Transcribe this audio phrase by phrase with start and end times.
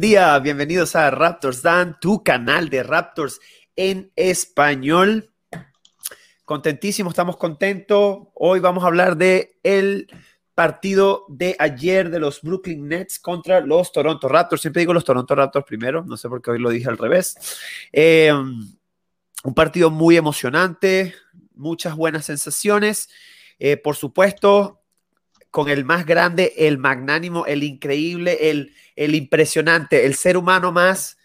[0.00, 3.38] Día, bienvenidos a Raptors Dan, tu canal de Raptors
[3.76, 5.30] en español.
[6.46, 8.28] Contentísimo, estamos contentos.
[8.32, 10.06] Hoy vamos a hablar de el
[10.54, 14.62] partido de ayer de los Brooklyn Nets contra los Toronto Raptors.
[14.62, 17.36] Siempre digo los Toronto Raptors primero, no sé por qué hoy lo dije al revés.
[17.92, 21.14] Eh, un partido muy emocionante,
[21.54, 23.10] muchas buenas sensaciones.
[23.58, 24.79] Eh, por supuesto,
[25.50, 31.18] con el más grande, el magnánimo, el increíble, el, el impresionante, el ser humano más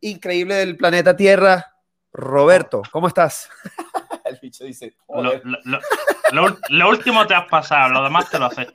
[0.00, 1.74] increíble del planeta Tierra,
[2.12, 2.82] Roberto.
[2.90, 3.50] ¿Cómo estás?
[4.24, 4.94] el bicho dice,
[6.68, 8.72] lo, último te has pasado, lo demás te lo haces.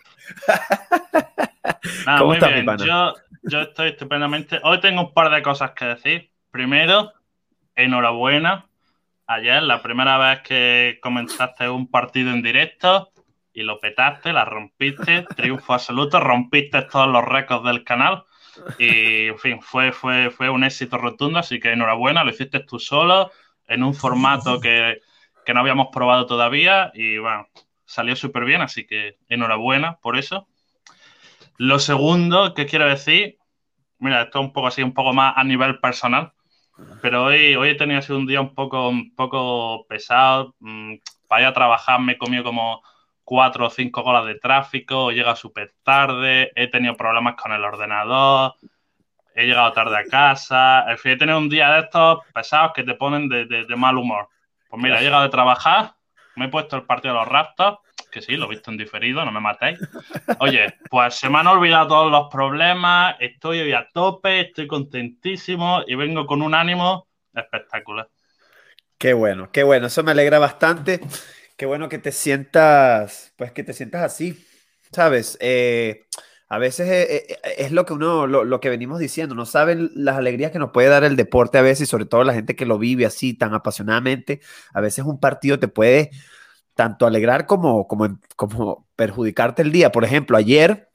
[2.05, 2.65] Nada, muy bien.
[2.77, 3.13] Yo,
[3.43, 4.59] yo estoy estupendamente.
[4.63, 6.31] Hoy tengo un par de cosas que decir.
[6.51, 7.13] Primero,
[7.75, 8.65] enhorabuena.
[9.27, 13.11] Ayer, la primera vez que comentaste un partido en directo,
[13.59, 18.23] y lo petaste, la rompiste, triunfo absoluto, rompiste todos los récords del canal
[18.77, 22.79] y, en fin, fue, fue, fue un éxito rotundo, así que enhorabuena, lo hiciste tú
[22.79, 23.31] solo,
[23.67, 25.01] en un formato que,
[25.45, 27.49] que no habíamos probado todavía y, bueno,
[27.83, 30.47] salió súper bien, así que enhorabuena por eso.
[31.57, 33.39] Lo segundo que quiero decir,
[33.97, 36.31] mira, esto es un poco así, un poco más a nivel personal,
[37.01, 40.95] pero hoy, hoy he tenido así un día un poco, un poco pesado, mm,
[41.27, 42.81] para ir a trabajar me he comido como
[43.29, 48.55] cuatro o cinco horas de tráfico, llega súper tarde, he tenido problemas con el ordenador,
[49.35, 52.81] he llegado tarde a casa, en fin, he tenido un día de estos pesados que
[52.81, 54.29] te ponen de, mal humor.
[54.67, 55.93] Pues mira, he llegado de trabajar,
[56.37, 57.77] me he puesto el partido de los Raptors,
[58.11, 59.77] que sí, lo he visto en diferido, no me matéis.
[60.39, 65.83] Oye, pues se me han olvidado todos los problemas, estoy hoy a tope, estoy contentísimo
[65.85, 68.09] y vengo con un ánimo espectacular.
[68.97, 70.99] Qué bueno, qué bueno, eso me alegra bastante.
[71.59, 74.45] Qué bueno que te sientas, pues que te sientas así,
[74.93, 75.37] ¿sabes?
[75.41, 76.05] Eh,
[76.47, 80.15] a veces eh, eh, es, lo que uno, lo, que venimos diciendo, no saben las
[80.15, 82.65] alegrías que nos puede dar el deporte a veces, y sobre todo la gente que
[82.65, 84.39] lo vive así tan apasionadamente.
[84.73, 86.11] A veces un partido te puede
[86.75, 89.91] tanto alegrar como, como, como perjudicarte el día.
[89.91, 90.87] Por ejemplo, ayer,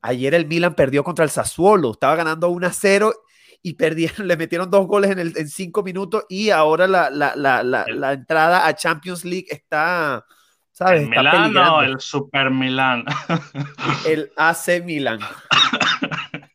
[0.00, 3.14] ayer el Milan perdió contra el Sassuolo, estaba ganando 1 a 0
[3.62, 7.34] y perdieron, le metieron dos goles en, el, en cinco minutos y ahora la, la,
[7.36, 10.24] la, la entrada a Champions League está,
[10.72, 11.08] ¿sabes?
[11.10, 13.04] ¿El o el Super Milan?
[14.06, 15.20] El AC Milan.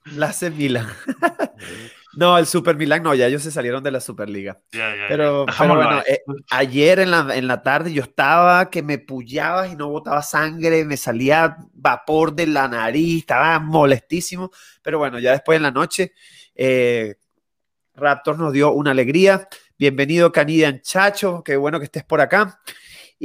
[0.06, 0.88] El AC Milan.
[2.16, 4.60] No, el Super Milan no, ya ellos se salieron de la Superliga.
[4.70, 6.20] pero, pero bueno, eh,
[6.52, 10.86] ayer en la, en la tarde yo estaba que me pullaba y no botaba sangre,
[10.86, 14.52] me salía vapor de la nariz, estaba molestísimo.
[14.84, 16.14] Pero bueno, ya después en la noche
[16.56, 17.16] eh,
[17.96, 19.48] Raptors nos dio una alegría.
[19.78, 21.44] Bienvenido, Canidian Chacho.
[21.44, 22.60] Qué bueno que estés por acá.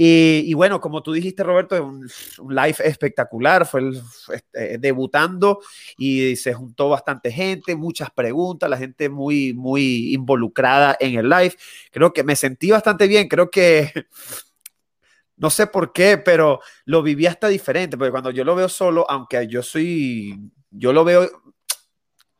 [0.00, 3.66] Y, bueno, como tú dijiste, Roberto, un, un live espectacular.
[3.66, 3.90] Fue
[4.32, 5.58] este, debutando
[5.96, 11.54] y se juntó bastante gente, muchas preguntas, la gente muy, muy involucrada en el live.
[11.90, 13.26] Creo que me sentí bastante bien.
[13.26, 13.92] Creo que
[15.36, 19.04] no sé por qué, pero lo viví hasta diferente, porque cuando yo lo veo solo,
[19.10, 21.28] aunque yo soy, yo lo veo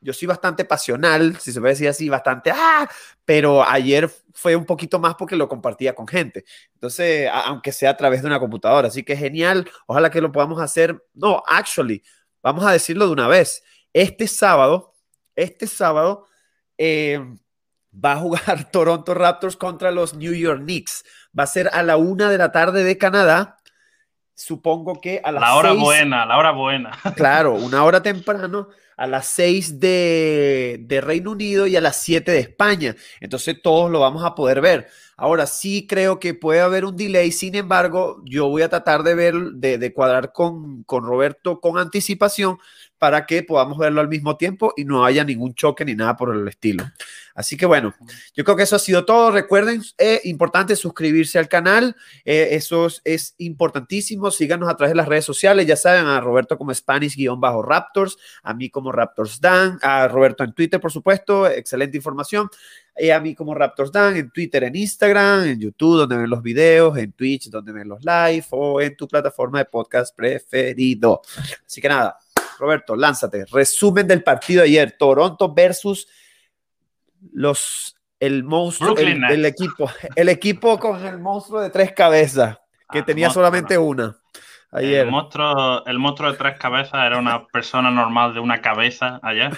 [0.00, 2.88] yo soy bastante pasional, si se puede decir así, bastante, ah,
[3.24, 6.44] pero ayer fue un poquito más porque lo compartía con gente.
[6.74, 10.60] Entonces, aunque sea a través de una computadora, así que genial, ojalá que lo podamos
[10.60, 11.04] hacer.
[11.14, 12.02] No, actually,
[12.42, 13.62] vamos a decirlo de una vez.
[13.92, 14.94] Este sábado,
[15.34, 16.26] este sábado
[16.76, 17.20] eh,
[17.92, 21.04] va a jugar Toronto Raptors contra los New York Knicks.
[21.36, 23.57] Va a ser a la una de la tarde de Canadá
[24.38, 26.90] supongo que a las La hora buena, la hora buena.
[27.16, 32.30] Claro, una hora temprano a las 6 de, de, Reino Unido y a las 7
[32.30, 32.96] de España.
[33.20, 34.88] Entonces todos lo vamos a poder ver.
[35.16, 39.14] Ahora sí creo que puede haber un delay, sin embargo, yo voy a tratar de
[39.14, 42.58] ver, de, de cuadrar con, con Roberto con anticipación
[42.98, 46.34] para que podamos verlo al mismo tiempo y no haya ningún choque ni nada por
[46.34, 46.84] el estilo.
[47.38, 47.94] Así que bueno,
[48.34, 49.30] yo creo que eso ha sido todo.
[49.30, 51.94] Recuerden, es eh, importante suscribirse al canal.
[52.24, 54.32] Eh, eso es, importantísimo.
[54.32, 55.64] Síganos a través de las redes sociales.
[55.64, 60.80] Ya saben, a Roberto como Spanish-Raptors, a mí como Raptors Dan, a Roberto en Twitter,
[60.80, 61.48] por supuesto.
[61.48, 62.50] Excelente información.
[62.96, 66.42] Y a mí como Raptors Dan en Twitter, en Instagram, en YouTube, donde ven los
[66.42, 71.22] videos, en Twitch, donde ven los live o en tu plataforma de podcast preferido.
[71.64, 72.18] Así que nada,
[72.58, 73.44] Roberto, lánzate.
[73.44, 74.96] Resumen del partido de ayer.
[74.98, 76.08] Toronto versus
[77.32, 82.58] los el monstruo, el, equipo, el equipo con el monstruo de tres cabezas,
[82.90, 84.16] que ah, tenía solamente una.
[84.70, 85.06] Ayer.
[85.06, 89.50] El monstruo, el monstruo de tres cabezas era una persona normal de una cabeza ayer.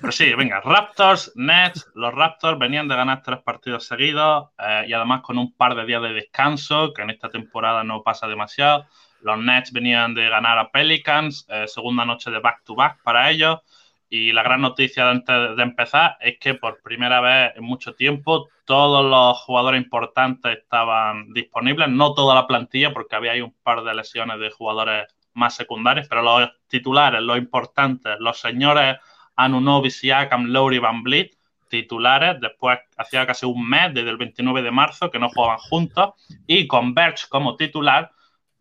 [0.00, 4.92] Pero sí, venga, Raptors, Nets, los Raptors venían de ganar tres partidos seguidos eh, y
[4.92, 8.86] además con un par de días de descanso, que en esta temporada no pasa demasiado.
[9.20, 13.60] Los Nets venían de ganar a Pelicans, eh, segunda noche de back-to-back para ellos.
[14.10, 18.48] Y la gran noticia antes de empezar es que por primera vez en mucho tiempo
[18.64, 23.82] todos los jugadores importantes estaban disponibles, no toda la plantilla, porque había ahí un par
[23.82, 28.96] de lesiones de jugadores más secundarios, pero los titulares, los importantes, los señores
[29.36, 31.38] Anunobi, Siakam, Lowry, Van Vliet,
[31.68, 36.14] titulares, después hacía casi un mes, desde el 29 de marzo, que no jugaban juntos,
[36.46, 38.10] y con Birch como titular,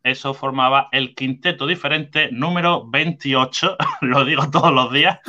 [0.04, 5.20] eso formaba el quinteto diferente número 28, lo digo todos los días,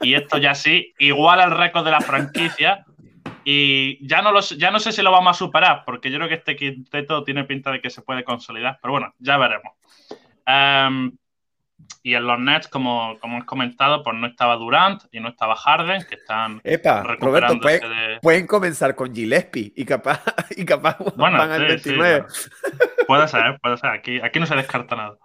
[0.00, 2.84] y esto ya sí, igual al récord de la franquicia,
[3.44, 6.28] y ya no, lo, ya no sé si lo vamos a superar, porque yo creo
[6.28, 9.74] que este quinteto tiene pinta de que se puede consolidar, pero bueno, ya veremos.
[10.46, 11.12] Em,
[12.02, 15.56] y en los Nets, como, como hemos comentado, pues no estaba Durant y no estaba
[15.56, 17.58] Harden, que están Epa, Roberto,
[18.22, 20.22] pueden, comenzar con Gillespie y capaz,
[20.56, 22.26] y capaz bueno, van al 29.
[23.06, 23.90] Puede ser, puede ser.
[23.90, 25.18] Aquí, aquí no se descarta nada.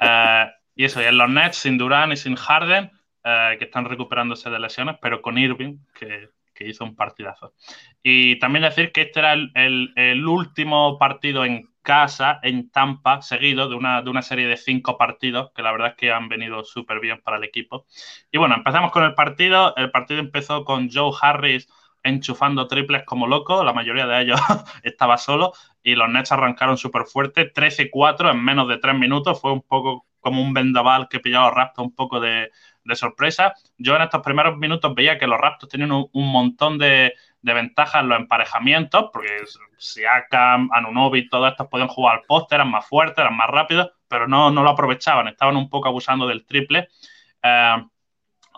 [0.00, 2.90] Eh, y eso, y en los Nets, sin Durant y sin Harden,
[3.24, 7.54] eh, que están recuperándose de lesiones, pero con Irving, que, que, hizo un partidazo.
[8.02, 13.22] Y también decir que este era el, el, el último partido en casa en Tampa,
[13.22, 16.28] seguido de una, de una serie de cinco partidos, que la verdad es que han
[16.28, 17.86] venido súper bien para el equipo.
[18.30, 19.74] Y bueno, empezamos con el partido.
[19.76, 21.66] El partido empezó con Joe Harris
[22.02, 24.40] enchufando triples como loco, la mayoría de ellos
[24.82, 25.52] estaba solo,
[25.88, 30.06] y los Nets arrancaron súper fuerte, 13-4 en menos de tres minutos, fue un poco
[30.20, 32.50] como un vendaval que pillaba a los Raptors un poco de,
[32.92, 33.54] sorpresa.
[33.78, 38.00] Yo en estos primeros minutos veía que los Raptors tenían un montón de, de ventaja
[38.00, 39.44] en los emparejamientos, porque
[39.78, 44.28] Siakam, Anunobi, todos estos podían jugar al poste, eran más fuertes, eran más rápidos, pero
[44.28, 46.88] no, no lo aprovechaban, estaban un poco abusando del triple.
[47.42, 47.76] Eh,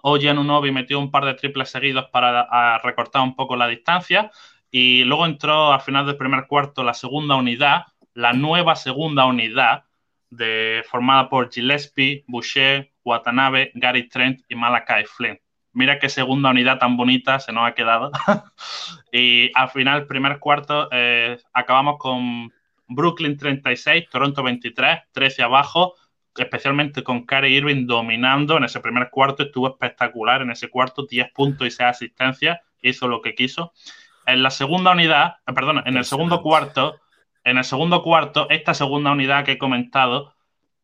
[0.02, 4.30] Oye Anunobi metió un par de triples seguidos para recortar un poco la distancia
[4.70, 7.84] y luego entró al final del primer cuarto la segunda unidad,
[8.14, 9.84] la nueva segunda unidad
[10.88, 15.40] formada por Gillespie, Boucher, Watanabe, Gary Trent y Malakai Flynn
[15.72, 18.10] mira qué segunda unidad tan bonita se nos ha quedado.
[19.12, 22.52] y al final, primer cuarto, eh, acabamos con
[22.88, 25.94] Brooklyn 36, Toronto 23, 13 abajo,
[26.36, 31.32] especialmente con Kyrie Irving dominando en ese primer cuarto, estuvo espectacular en ese cuarto, 10
[31.32, 33.72] puntos y 6 asistencias, hizo lo que quiso.
[34.26, 37.00] En la segunda unidad, eh, perdón, en el segundo cuarto,
[37.44, 40.34] en el segundo cuarto, esta segunda unidad que he comentado,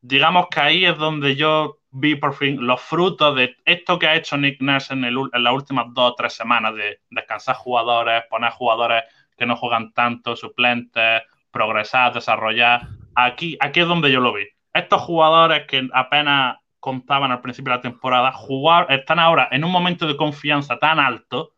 [0.01, 4.17] digamos que ahí es donde yo vi por fin los frutos de esto que ha
[4.17, 9.05] hecho Nick Nurse en, las últimas dos o tres semanas de descansar jugadores, poner jugadores
[9.37, 12.89] que no juegan tanto, suplentes, progresar, desarrollar.
[13.15, 14.47] Aquí, aquí es donde yo lo vi.
[14.73, 19.73] Estos jugadores que apenas contaban al principio de la temporada, jugar, están ahora en un
[19.73, 21.56] momento de confianza tan alto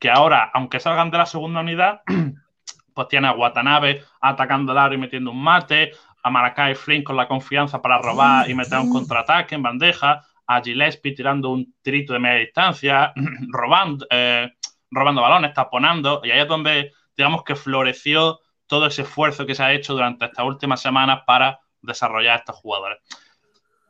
[0.00, 2.00] que ahora, aunque salgan de la segunda unidad,
[2.94, 5.92] pues tiene a Watanabe atacando el y metiendo un mate,
[6.22, 10.60] a Maracay Flynn con la confianza para robar y meter un contraataque en bandeja, a
[10.60, 13.12] Gillespie tirando un trito de media distancia,
[13.48, 14.50] robando, eh,
[14.90, 19.62] robando balones, taponando, y ahí es donde digamos que floreció todo ese esfuerzo que se
[19.62, 22.98] ha hecho durante estas últimas semanas para desarrollar a estos jugadores.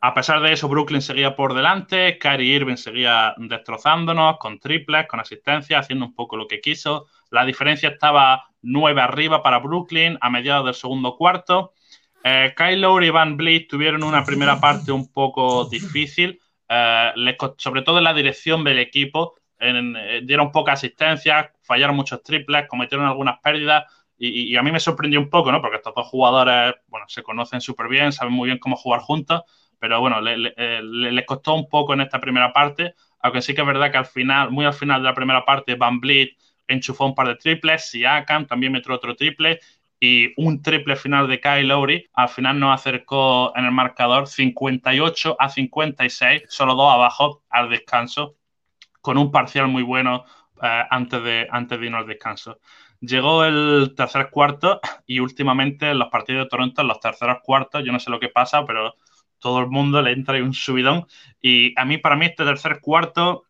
[0.02, 5.20] A pesar de eso, Brooklyn seguía por delante, Kyrie Irving seguía destrozándonos con triples, con
[5.20, 7.06] asistencia, haciendo un poco lo que quiso.
[7.30, 11.74] La diferencia estaba nueve arriba para Brooklyn a mediados del segundo cuarto.
[12.24, 17.82] Eh, Kyle Lowry y Van Vliet tuvieron una primera parte un poco difícil, eh, sobre
[17.82, 19.34] todo en la dirección del equipo.
[19.58, 23.84] Eh, dieron poca asistencia, fallaron muchos triples, cometieron algunas pérdidas
[24.16, 25.62] y, a mí me sorprendió un poco, ¿no?
[25.62, 29.42] Porque estos dos jugadores, bueno, se conocen súper bien, saben muy bien cómo jugar juntos,
[29.80, 33.90] pero bueno, les costó un poco en esta primera parte, aunque sí que es verdad
[33.90, 36.36] que al final, muy al final de la primera parte, Van Vliet
[36.68, 39.58] enchufó un par de triples, Siakam también metió otro triple
[39.98, 45.36] y un triple final de Kyle Lowry, al final nos acercó en el marcador 58
[45.38, 48.36] a 56, solo dos abajo al descanso,
[49.00, 50.24] con un parcial muy bueno
[50.62, 52.60] eh, antes, de, antes de irnos al descanso.
[53.00, 57.82] Llegó el tercer cuarto y últimamente en los partidos de Toronto, en los terceros cuartos,
[57.84, 58.94] yo no sé lo que pasa, pero
[59.40, 61.06] todo el mundo le entra y un subidón.
[61.40, 63.44] Y a mí, para mí, este tercer cuarto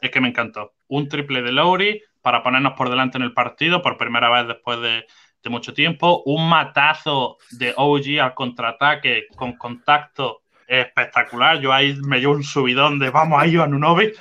[0.00, 0.72] es que me encantó.
[0.88, 4.80] Un triple de Lowry para ponernos por delante en el partido por primera vez después
[4.80, 5.06] de,
[5.42, 6.22] de mucho tiempo.
[6.24, 11.60] Un matazo de OG al contraataque con contacto espectacular.
[11.60, 14.12] Yo ahí me dio un subidón de vamos a ir a Nunovi.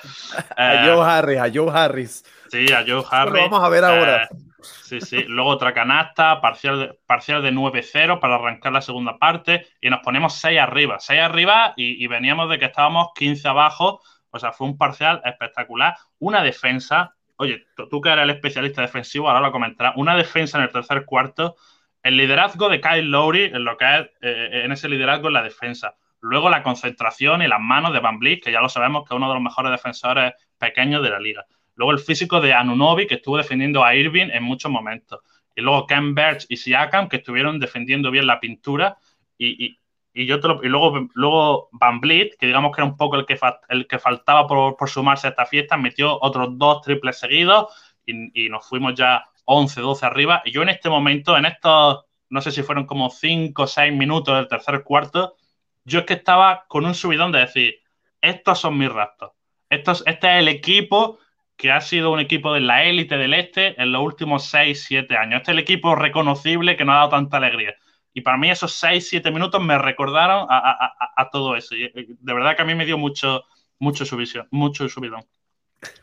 [0.57, 2.25] a Joe Harris, a Joe Harris.
[2.49, 3.33] Sí, a Joe Harris.
[3.33, 4.23] Lo vamos a ver ahora.
[4.23, 4.27] Eh,
[4.61, 5.23] sí, sí.
[5.27, 10.01] Luego otra canasta, parcial de, parcial de 9-0 para arrancar la segunda parte y nos
[10.01, 10.99] ponemos 6 arriba.
[10.99, 14.01] 6 arriba y, veníamos de que estábamos 15 abajo.
[14.29, 15.95] O sea, fue un parcial espectacular.
[16.19, 20.65] Una defensa oye, tú que eres el especialista defensivo, ahora lo comentarás, una defensa en
[20.65, 21.55] el tercer cuarto,
[22.03, 25.41] el liderazgo de Kyle Lowry, en lo que es, eh, en ese liderazgo en la
[25.41, 25.95] defensa.
[26.19, 29.17] Luego la concentración y las manos de Van Vliet, que ya lo sabemos que es
[29.17, 31.45] uno de los mejores defensores pequeños de la liga.
[31.81, 35.19] Luego el físico de Anunobi, que estuvo defendiendo a Irving en muchos momentos.
[35.55, 38.99] Y luego Ken Birch y Siakam, que estuvieron defendiendo bien la pintura.
[39.35, 39.79] Y,
[40.13, 43.35] yo y luego, luego Van Vliet, que digamos que era un poco el que,
[43.69, 47.73] el que faltaba por, por, sumarse a esta fiesta, metió otros dos triples seguidos
[48.05, 50.43] y, y nos fuimos ya 11, 12 arriba.
[50.45, 53.91] Y yo en este momento, en estos, no sé si fueron como 5 o 6
[53.91, 55.35] minutos del tercer cuarto,
[55.83, 57.79] yo es que estaba con un subidón de decir,
[58.21, 59.31] estos son mis raptos.
[59.67, 61.17] Estos, este es el equipo
[61.61, 65.15] que ha sido un equipo de la élite del este en los últimos 6, 7
[65.15, 65.41] años.
[65.41, 67.75] Este es el equipo reconocible que nos ha dado tanta alegría.
[68.15, 71.75] Y para mí esos 6, 7 minutos me recordaron a, todo eso.
[71.75, 73.43] Y de verdad que a mí me dio mucho,
[73.77, 75.23] mucho, subidón, mucho subidón.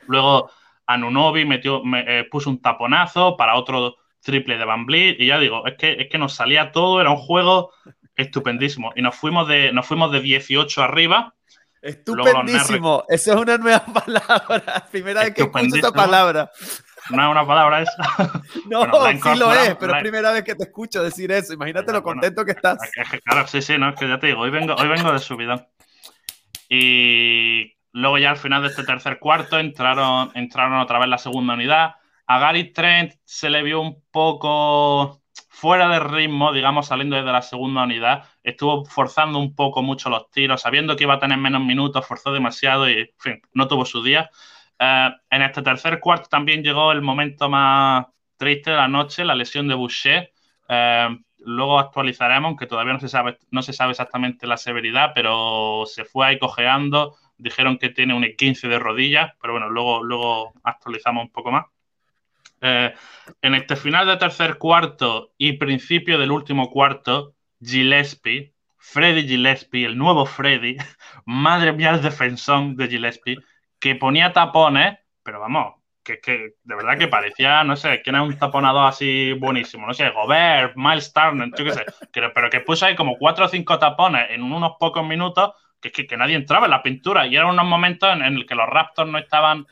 [0.07, 0.49] Luego
[0.87, 5.17] Anunobi metió, me, eh, puso un taponazo para otro triple de Van Vliet.
[5.19, 7.73] Y ya digo, es que, es que nos salía todo, era un juego
[8.15, 8.93] estupendísimo.
[8.95, 11.35] Y nos fuimos de, nos fuimos de 18 arriba.
[11.83, 13.05] Estupendísimo.
[13.09, 14.87] Eso es una nueva palabra.
[14.91, 16.51] Primera vez que escucho esta palabra.
[17.11, 18.43] No es una palabra esa.
[18.69, 21.55] No, sí lo es, pero es primera vez que te escucho decir eso.
[21.55, 22.79] Imagínate lo contento que estás.
[23.25, 25.67] Claro, sí, sí, no, es que ya te digo, hoy vengo, hoy vengo de subidón.
[26.69, 31.55] Y luego ya al final de este tercer cuarto entraron, entraron otra vez la segunda
[31.55, 31.95] unidad.
[32.27, 35.18] A Gary Trent se le vio un poco
[35.59, 38.25] fuera de ritmo, digamos, saliendo desde la segunda unidad.
[38.45, 42.33] Estuvo forzando un poco mucho los tiros, sabiendo que iba a tener menos minutos, forzó
[42.33, 44.31] demasiado y, en fin, no tuvo su día.
[44.79, 49.35] Eh, en este tercer cuarto también llegó el momento más triste de la noche, la
[49.35, 50.33] lesión de Boucher.
[50.69, 55.85] Eh, luego actualizaremos, aunque todavía no se, sabe, no se sabe exactamente la severidad, pero
[55.87, 57.17] se fue ahí cojeando.
[57.37, 61.67] Dijeron que tiene un 15 de rodillas, pero bueno, luego, luego actualizamos un poco más.
[62.61, 62.93] Eh,
[63.43, 69.99] en este final de tercer cuarto y principio del último cuarto, Gillespie, Freddy Gillespie, el
[69.99, 70.77] nuevo Freddy,
[71.27, 73.39] madre mía, el defensor de Gillespie,
[73.79, 78.23] que ponía tapones, pero vamos, que, que de verdad que parecía, no sé, quién es
[78.23, 82.61] un taponador así buenísimo, no sé, Gobert, Miles Turner, yo qué sé, pero, pero que
[82.61, 86.35] puso ahí como cuatro o cinco tapones en unos pocos minutos, que, que, que nadie
[86.35, 89.19] entraba en la pintura, y eran unos momentos en, en el que los Raptors no
[89.19, 89.67] estaban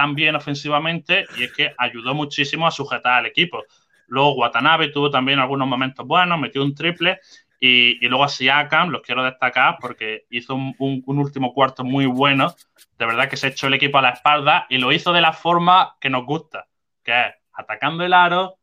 [0.00, 3.64] tan bien ofensivamente y es que ayudó muchísimo a sujetar al equipo.
[4.06, 7.20] Luego Watanabe tuvo también algunos momentos buenos, metió un triple
[7.60, 12.54] y, luego a Siakam los quiero destacar porque hizo un, último cuarto muy bueno.
[12.98, 15.34] De verdad que se echó el equipo a la espalda y lo hizo de la
[15.34, 16.66] forma que nos gusta,
[17.04, 18.56] que es atacando el aro,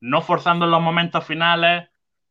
[0.00, 1.88] no forzando en los momentos finales,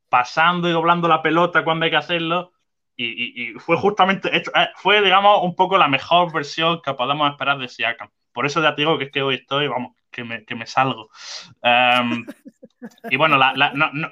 [0.08, 2.52] pasando y doblando la pelota cuando hay que hacerlo.
[2.98, 4.44] Y, fue justamente, eh,
[4.75, 8.10] fue, digamos, un poco la mejor versión que podemos esperar de Siakam.
[8.32, 10.66] Por eso ya te digo que es que hoy estoy, vamos, que me, que me
[10.66, 11.10] salgo.
[11.62, 12.25] Em,
[13.10, 13.38] y bueno,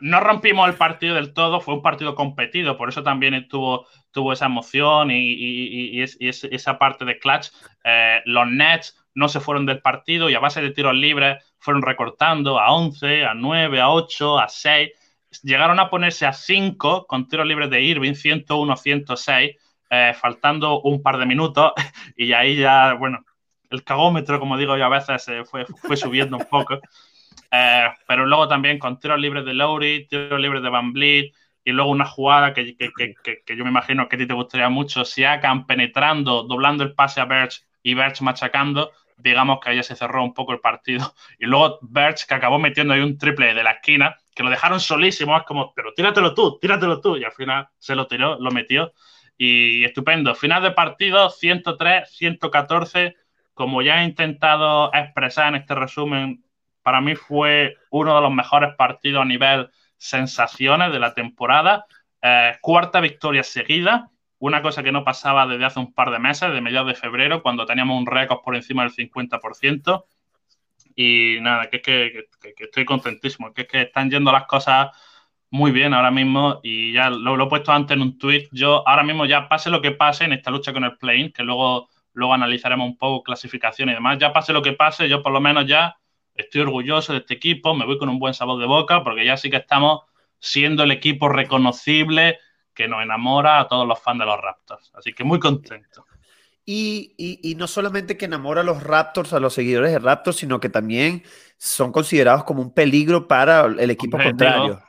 [0.02, 4.34] no, rompimos el partido del todo, fue un partido competido, por eso también tuvo, tuvo
[4.34, 7.48] esa emoción y, esa parte de clutch.
[7.84, 11.82] Eh, los Nets no se fueron del partido y a base de tiros libres fueron
[11.82, 14.90] recortando a 11, a 9, a 8, a 6.
[15.42, 19.56] Llegaron a ponerse a 5 con tiros libres de Irving, 101, 106,
[19.90, 21.74] eh, faltando un par de minutos
[22.18, 23.24] y ahí ya, bueno,
[23.70, 26.80] el cagómetro, como digo yo a veces, eh, fue, fue subiendo un poco.
[27.56, 31.72] Eh, pero luego también con tiros libres de Lowry, tiros libres de Van Vliet, y
[31.72, 34.70] luego una jugada que, que, que, que, yo me imagino que a ti te gustaría
[34.70, 39.84] mucho, si Siakam penetrando, doblando el pase a Birch y Birch machacando, digamos que ahí
[39.84, 41.14] se cerró un poco el partido.
[41.40, 44.80] Y luego Birch que acabó metiendo ahí un triple de la esquina, que lo dejaron
[44.80, 48.52] solísimo, es como, pero tíratelo tú, tíratelo tú, y al final se lo tiró, lo
[48.52, 48.94] metió.
[49.38, 50.36] Y estupendo.
[50.36, 53.16] Final de partido, 103, 114
[53.54, 56.44] como ya he intentado expresar en este resumen,
[56.82, 61.86] para mí fue uno de los mejores partidos a nivel sensaciones de la temporada.
[62.22, 64.10] Eh, cuarta victoria seguida,
[64.40, 67.42] una cosa que no pasaba desde hace un par de meses, de mediados de febrero,
[67.42, 70.06] cuando teníamos un récord por encima del 50%.
[70.96, 72.28] Y nada, que es que,
[72.60, 74.90] estoy contentísimo, que es que están yendo las cosas
[75.50, 78.50] muy bien ahora mismo y ya lo, he puesto antes en un tweet.
[78.52, 81.44] Yo ahora mismo ya pase lo que pase en esta lucha con el plane, que
[81.44, 84.18] luego luego analizaremos un poco clasificación y demás.
[84.20, 85.98] Ya pase lo que pase, yo por lo menos ya
[86.36, 89.38] estoy orgulloso de este equipo, me voy con un buen sabor de boca, porque ya
[89.38, 90.02] sí que estamos
[90.40, 92.40] siendo el equipo reconocible
[92.74, 94.92] que nos enamora a todos los fans de los Raptors.
[94.96, 96.06] Así que muy contento.
[96.66, 100.70] Y, no solamente que enamora a los Raptors, a los seguidores de Raptors, sino que
[100.70, 101.24] también
[101.58, 104.82] son considerados como un peligro para el equipo contrario.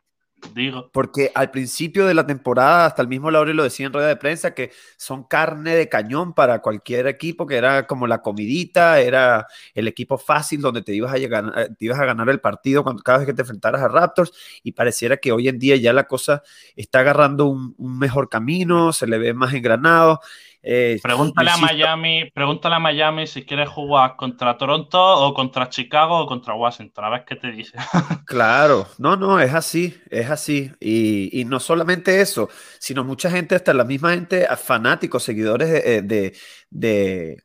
[0.55, 0.91] digo.
[0.93, 4.17] Porque al principio de la temporada, hasta el mismo Laure lo decía en rueda de
[4.17, 9.49] prensa, que son carne de cañón para cualquier equipo, que era como la comidita, era
[9.75, 12.85] el equipo fácil donde te ibas a, llegar, eh, te ibas a ganar el partido
[12.85, 15.93] cuando, cada vez que te enfrentaras a Raptors, y pareciera que hoy en día ya
[15.93, 16.45] la cosa
[16.77, 20.21] está agarrando un, un mejor camino, se le ve más engranado.
[20.67, 26.21] Eh, pregúntale a Miami, pregúntale a Miami si quieres jugar contra Toronto o contra Chicago
[26.21, 27.77] o contra Washington, a ver qué te dice.
[28.27, 30.73] claro, no, no, es así, es así.
[30.81, 36.33] Y, no solamente eso, sino mucha gente, hasta la misma gente, fanáticos, seguidores de, de
[36.75, 37.43] de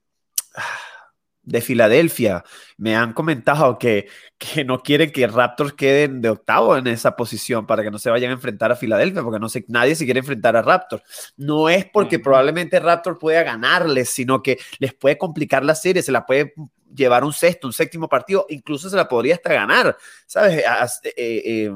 [1.61, 2.43] Filadelfia
[2.77, 7.65] me han comentado que, que, no quieren que Raptors queden de octavo en esa posición
[7.65, 10.19] para que no se vayan a enfrentar a Filadelfia, porque no sé, nadie se quiere
[10.19, 11.03] enfrentar a Raptors.
[11.37, 16.11] No es porque probablemente Raptors pueda ganarles, sino que les puede complicar la serie, se
[16.11, 16.53] la puede
[16.95, 20.63] llevar un sexto, un séptimo partido, incluso se la podría hasta ganar, ¿sabes?
[21.03, 21.71] Eh, eh,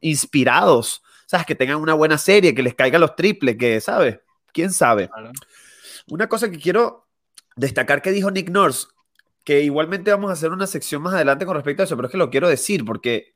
[0.00, 1.46] inspirados, ¿sabes?
[1.46, 4.18] Que tengan una buena serie, que les caigan los triples, que, ¿sabes?
[4.52, 5.10] ¿Quién sabe?
[6.08, 7.07] Una cosa que quiero
[7.58, 8.86] destacar que dijo Nick Nurse,
[9.44, 12.12] que igualmente vamos a hacer una sección más adelante con respecto a eso, pero es
[12.12, 13.34] que lo quiero decir porque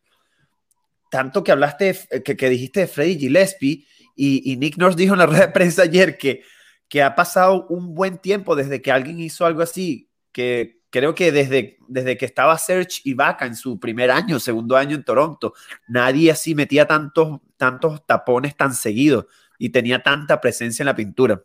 [1.10, 3.86] tanto que hablaste, que, que, dijiste de Freddy Gillespie
[4.16, 6.42] y, Nick Nurse dijo en la rueda de prensa ayer que,
[6.88, 11.32] que ha pasado un buen tiempo desde que alguien hizo algo así, que creo que
[11.32, 15.54] desde, desde que estaba Serge Ibaka en su primer año, segundo año en Toronto,
[15.88, 19.26] nadie así metía tantos, tantos tapones tan seguidos
[19.58, 21.42] y tenía tanta presencia en la pintura.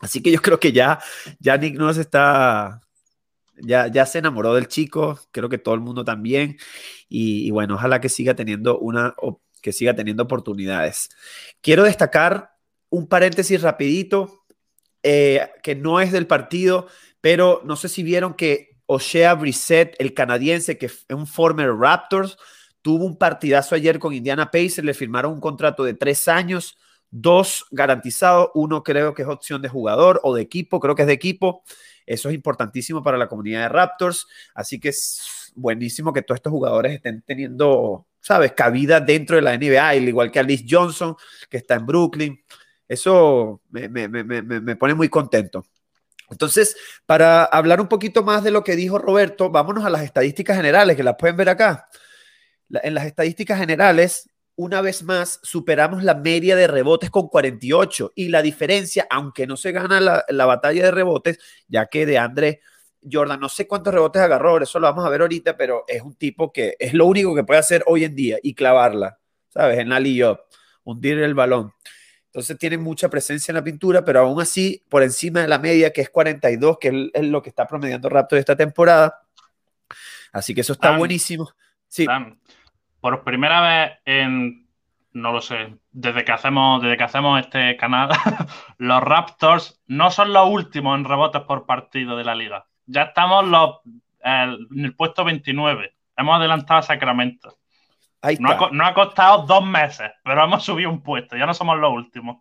[0.00, 1.00] Así que yo creo que ya,
[1.38, 2.80] ya Nick Nurse está,
[3.56, 6.58] ya, ya se enamoró del chico, creo que todo el mundo también,
[7.08, 9.14] y, bueno, ojalá que siga teniendo una,
[9.62, 11.08] que siga teniendo oportunidades.
[11.60, 12.50] Quiero destacar
[12.90, 14.44] un paréntesis rapidito,
[15.02, 16.88] eh, que no es del partido,
[17.20, 22.36] pero no sé si vieron que O'Shea Brissett, el canadiense, que es un former Raptors,
[22.82, 26.78] tuvo un partidazo ayer con Indiana Pacers, le firmaron un contrato de tres años,
[27.20, 31.08] dos garantizados, uno creo que es opción de jugador o de equipo, creo que es
[31.08, 31.62] de equipo.
[32.04, 36.52] Eso es importantísimo para la comunidad de Raptors, así que es buenísimo que todos estos
[36.52, 41.16] jugadores estén teniendo, sabes, cabida dentro de la NBA, al igual que Alice Johnson,
[41.48, 42.38] que está en Brooklyn.
[42.86, 45.64] Eso me, me pone muy contento.
[46.30, 46.76] Entonces,
[47.06, 50.96] para hablar un poquito más de lo que dijo Roberto, vámonos a las estadísticas generales,
[50.96, 51.88] que las pueden ver acá.
[52.82, 58.28] En las estadísticas generales, una vez más superamos la media de rebotes con 48 y
[58.28, 61.38] la diferencia, aunque no se gana la, batalla de rebotes,
[61.68, 62.60] ya que de André
[63.08, 66.14] Jordan no sé cuántos rebotes agarró, eso lo vamos a ver ahorita, pero es un
[66.14, 69.18] tipo que es lo único que puede hacer hoy en día y clavarla,
[69.50, 69.78] ¿sabes?
[69.78, 70.38] En la un
[70.84, 71.72] hundir el balón.
[72.26, 75.92] Entonces tiene mucha presencia en la pintura, pero aún así, por encima de la media,
[75.92, 79.22] que es 42, que es, lo que está promediando Raptor esta temporada.
[80.32, 81.50] Así que eso está buenísimo.
[81.88, 82.06] Sí
[83.06, 84.66] por primera vez en,
[85.12, 88.08] no lo sé, desde que hacemos, desde que hacemos este canal,
[88.78, 92.66] los Raptors no son los últimos en rebotes por partido de la liga.
[92.84, 93.76] Ya estamos los,
[94.24, 95.94] en el puesto 29.
[96.16, 97.56] Hemos adelantado a Sacramento.
[98.40, 101.36] No ha, no ha, costado dos meses, pero hemos subido un puesto.
[101.36, 102.38] Ya no somos los últimos.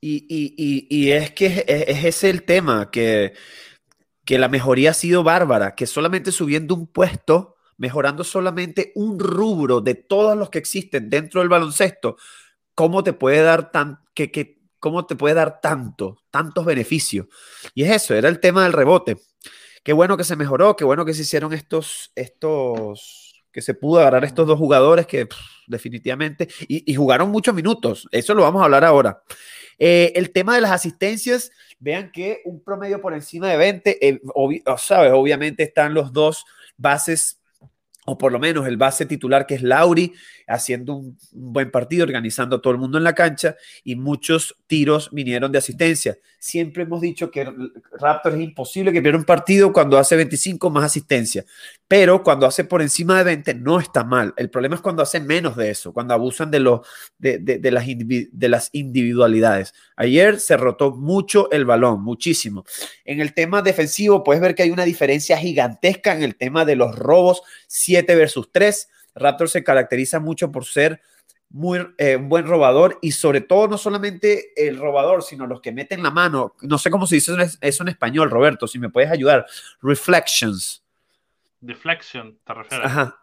[0.00, 3.32] Y, y, y, es que es, es, ese el tema, que,
[4.24, 9.80] que la mejoría ha sido bárbara, que solamente subiendo un puesto mejorando solamente un rubro
[9.80, 12.16] de todos los que existen dentro del baloncesto,
[12.74, 17.26] ¿cómo te puede dar tan, que, cómo te puede dar tanto, tantos beneficios?
[17.74, 19.16] Y es eso, era el tema del rebote.
[19.82, 24.00] Qué bueno que se mejoró, qué bueno que se hicieron estos, estos, que se pudo
[24.00, 25.28] agarrar estos dos jugadores que
[25.66, 29.22] definitivamente, y, jugaron muchos minutos, eso lo vamos a hablar ahora.
[29.78, 34.20] Eh, el tema de las asistencias, vean que un promedio por encima de 20, eh,
[34.78, 36.44] sabes, obviamente están los dos
[36.76, 37.40] bases
[38.10, 40.14] o por lo menos el base titular que es Lauri,
[40.46, 45.10] haciendo un, buen partido, organizando a todo el mundo en la cancha y muchos tiros
[45.12, 46.16] vinieron de asistencia.
[46.38, 47.46] Siempre hemos dicho que
[48.00, 51.44] Raptor es imposible que pierda un partido cuando hace 25 más asistencia,
[51.86, 54.32] pero cuando hace por encima de 20 no está mal.
[54.38, 56.84] El problema es cuando hace menos de eso, cuando abusan de, lo,
[57.18, 59.74] de, de, las, de las individualidades.
[59.96, 62.64] Ayer se rotó mucho el balón, muchísimo.
[63.04, 66.76] En el tema defensivo puedes ver que hay una diferencia gigantesca en el tema de
[66.76, 67.42] los robos
[67.98, 71.00] 7 versus 3 Raptor se caracteriza mucho por ser
[71.50, 75.72] muy eh, un buen robador y sobre todo no solamente el robador, sino los que
[75.72, 76.54] meten la mano.
[76.62, 79.46] No sé cómo se dice eso en español, Roberto, si me puedes ayudar.
[79.80, 80.84] Reflections.
[81.60, 82.86] Deflection, ¿te refieres?
[82.86, 83.16] Ajá.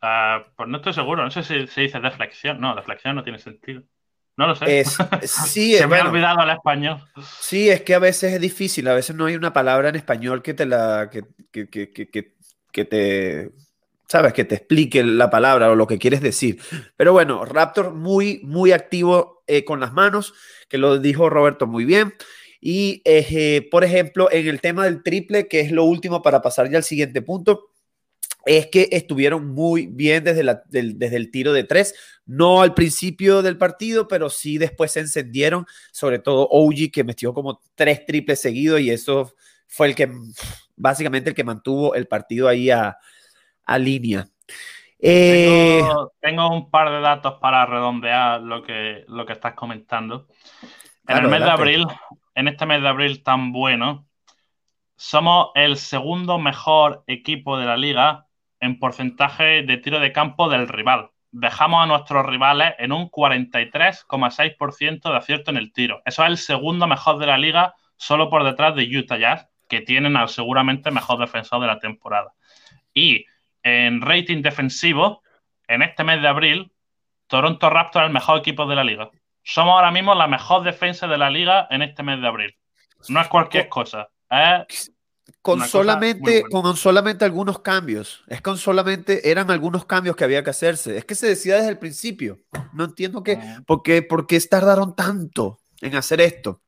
[0.00, 2.60] Ah, pues no estoy seguro, no sé si se dice deflexión.
[2.60, 3.82] No, deflexión no tiene sentido.
[4.36, 4.84] No lo sé.
[5.24, 7.02] sí, se me ha olvidado el español.
[7.40, 10.40] Sí, es que a veces es difícil, a veces no hay una palabra en español
[10.40, 12.34] que te la que, que, que,
[12.72, 13.50] que te
[14.10, 16.58] sabes, que te explique la palabra o lo que quieres decir.
[16.96, 20.34] Pero bueno, Raptor muy, muy activo eh, con las manos,
[20.68, 22.14] que lo dijo Roberto muy bien.
[22.60, 26.68] Y, eh, por ejemplo, en el tema del triple, que es lo último para pasar
[26.68, 27.70] ya al siguiente punto,
[28.44, 31.94] es que estuvieron muy bien desde, la, desde el tiro de tres,
[32.26, 37.32] no al principio del partido, pero sí después se encendieron, sobre todo OG, que metió
[37.32, 39.32] como tres triples seguidos y eso
[39.68, 40.10] fue el que,
[40.74, 42.96] básicamente el que mantuvo el partido ahí a,
[43.70, 44.26] a línea.
[44.98, 45.80] Eh,
[46.20, 50.26] tengo, un par de datos para redondear lo que, lo que estás comentando.
[51.06, 51.86] En el mes de abril,
[52.34, 54.08] en este mes de abril tan bueno,
[54.96, 58.26] somos el segundo mejor equipo de la liga
[58.58, 61.10] en porcentaje de tiro de campo del rival.
[61.30, 66.02] Dejamos a nuestros rivales en un 43,6% de acierto en el tiro.
[66.04, 69.80] Eso es el segundo mejor de la liga, solo por detrás de Utah Jazz, que
[69.80, 72.34] tienen al seguramente mejor defensor de la temporada.
[72.92, 73.26] Y
[73.62, 75.22] en rating defensivo,
[75.68, 76.72] en este mes de abril,
[77.26, 79.10] Toronto Raptors es el mejor equipo de la liga.
[79.42, 82.56] Somos ahora mismo la mejor defensa de la liga en este mes de abril.
[83.08, 84.08] No es cualquier cosa.
[85.40, 88.24] con solamente, con solamente algunos cambios.
[88.26, 90.98] Es con solamente, eran algunos cambios que había que hacerse.
[90.98, 92.38] Es que se decía desde el principio.
[92.72, 96.60] No entiendo qué, por, qué, por qué tardaron tanto en hacer esto.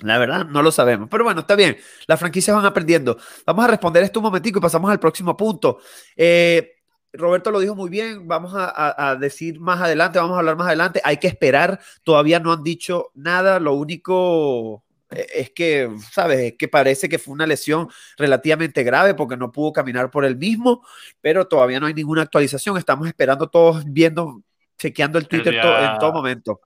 [0.00, 1.08] La verdad, no lo sabemos.
[1.10, 1.76] Pero bueno, está bien.
[2.06, 3.16] Las franquicias van aprendiendo.
[3.46, 5.78] Vamos a responder esto un momentico y pasamos al próximo punto.
[6.16, 6.72] Eh,
[7.12, 8.26] Roberto lo dijo muy bien.
[8.26, 11.00] Vamos a, decir más adelante, vamos a hablar más adelante.
[11.04, 11.80] Hay que esperar.
[12.02, 13.60] Todavía no han dicho nada.
[13.60, 16.54] Lo único eh, es que, ¿sabes?
[16.58, 20.84] que parece que fue una lesión relativamente grave porque no pudo caminar por el mismo,
[21.20, 22.76] pero todavía no hay ninguna actualización.
[22.78, 24.42] Estamos esperando todos viendo,
[24.76, 26.60] chequeando el Twitter en todo momento.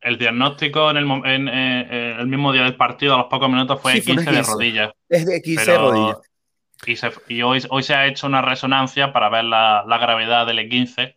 [0.00, 3.50] El diagnóstico en el, en, eh, eh, el, mismo día del partido, a los pocos
[3.50, 4.92] minutos, fue 15 de rodillas.
[5.08, 6.18] Es de 15 de rodillas.
[7.28, 11.14] Y, hoy, hoy se ha hecho una resonancia para ver la, gravedad del E15.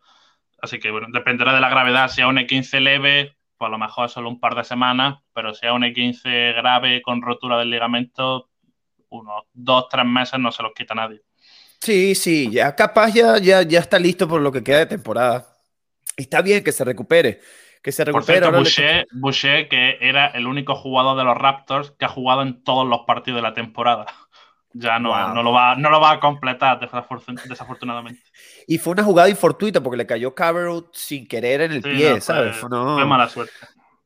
[0.62, 2.10] Así que, bueno, dependerá de la gravedad.
[2.10, 5.20] Si es un E15 leve, pues a lo mejor es solo un par de semanas.
[5.34, 8.50] Pero si es un E15 grave con rotura del ligamento,
[9.10, 11.22] unos dos, tres meses no se los quita nadie.
[11.80, 15.48] Sí, sí, ya capaz ya, ya, ya está listo por lo que queda de temporada.
[16.16, 17.42] Está bien que se recupere
[17.84, 18.50] que se recupera.
[18.50, 18.64] Por
[19.12, 23.02] Boucher, que era el único jugador de los Raptors que ha jugado en todos los
[23.06, 24.06] partidos de la temporada.
[24.76, 28.24] Ya no, no, lo, va, no lo va a completar, desafortunadamente.
[28.66, 32.56] Y fue una jugada infortuita porque le cayó Cabarrot sin querer en el pie, ¿sabes?
[32.56, 32.70] Fue,
[33.06, 33.54] mala suerte.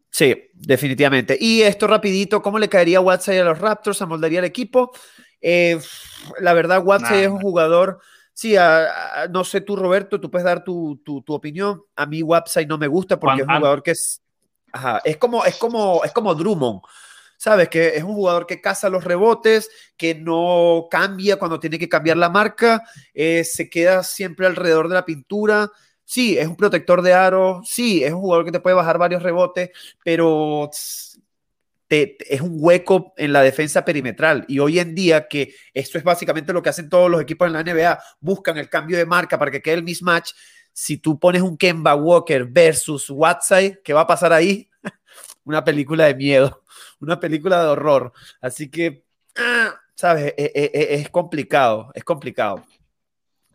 [0.09, 1.37] Sí, definitivamente.
[1.39, 4.01] Y esto rapidito, ¿cómo le caería Watson a los Raptors?
[4.01, 4.91] ¿Amoldaría el equipo?
[5.39, 5.79] Eh,
[6.41, 8.01] la verdad, Watson es un jugador
[8.37, 8.55] Sí,
[9.31, 11.81] no sé tú, Roberto, tú puedes dar tu, opinión.
[11.95, 14.21] A mí website no me gusta porque es un jugador que es,
[15.05, 16.81] es como, es como, es como Drummond.
[17.35, 17.67] ¿Sabes?
[17.67, 22.17] Que es un jugador que caza los rebotes, que no cambia cuando tiene que cambiar
[22.17, 25.71] la marca, eh, se queda siempre alrededor de la pintura.
[26.05, 29.23] Sí, es un protector de aro, sí, es un jugador que te puede bajar varios
[29.23, 29.71] rebotes,
[30.03, 30.69] pero
[31.89, 34.45] es un hueco en la defensa perimetral.
[34.47, 37.53] Y hoy en día, que esto es básicamente lo que hacen todos los equipos en
[37.53, 40.31] la NBA, buscan el cambio de marca para que quede el mismatch.
[40.73, 44.69] Si tú pones un Kemba Walker versus Watson, ¿qué va a pasar ahí?
[45.45, 46.63] una película de miedo,
[46.99, 48.11] una película de horror.
[48.41, 49.05] Así que,
[49.37, 50.33] ah, ¿sabes?
[50.37, 52.65] E, e, e, es, complicado, es complicado.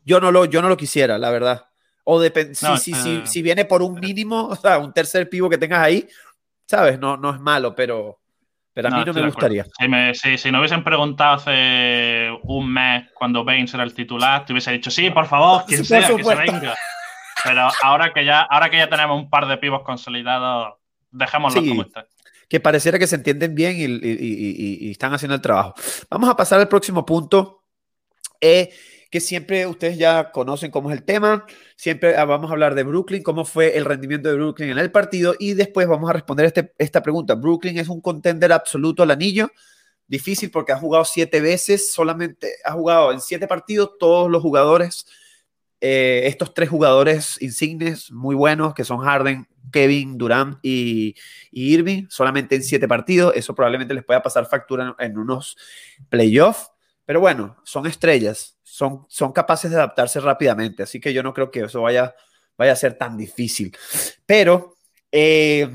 [0.04, 1.66] Yo no lo, yo no lo quisiera, la verdad.
[2.04, 5.58] O depende, si, si, si, viene por un mínimo, o sea, un tercer pivo que
[5.58, 6.08] tengas ahí,
[6.66, 6.98] ¿sabes?
[6.98, 8.21] No, no es malo, pero
[8.74, 9.66] pero a mí no me gustaría.
[10.14, 14.90] Si, no hubiesen preguntado hace un mes cuando Baines era el titular, te hubiese dicho,
[14.90, 16.74] sí, por favor, quien sea, que se venga.
[17.44, 20.74] Pero ahora que, ya, ahora que ya tenemos un par de pibos consolidados,
[21.10, 22.06] dejémoslo como está.
[22.48, 25.74] Que pareciera que se entienden bien y, están haciendo el trabajo.
[26.10, 27.64] Vamos a pasar al próximo punto.
[28.40, 28.70] Eh,
[29.12, 31.44] que siempre ustedes ya conocen cómo es el tema.
[31.76, 34.90] Siempre ah, vamos a hablar de Brooklyn, cómo fue el rendimiento de Brooklyn en el
[34.90, 37.34] partido y después vamos a responder este, esta pregunta.
[37.34, 39.50] Brooklyn es un contender absoluto al anillo.
[40.06, 45.04] Difícil porque ha jugado siete veces, solamente ha jugado en siete partidos todos los jugadores,
[45.82, 51.14] eh, estos tres jugadores insignes muy buenos que son Harden, Kevin, Durant y,
[51.50, 53.34] Irving, solamente en siete partidos.
[53.36, 55.58] Eso probablemente les pueda pasar factura en unos
[56.08, 56.71] playoffs.
[57.04, 61.50] Pero bueno, son estrellas son, son capaces de adaptarse rápidamente, así que yo no creo
[61.50, 62.14] que eso vaya,
[62.56, 63.76] vaya a ser tan difícil.
[64.24, 64.76] Pero,
[65.10, 65.70] eh,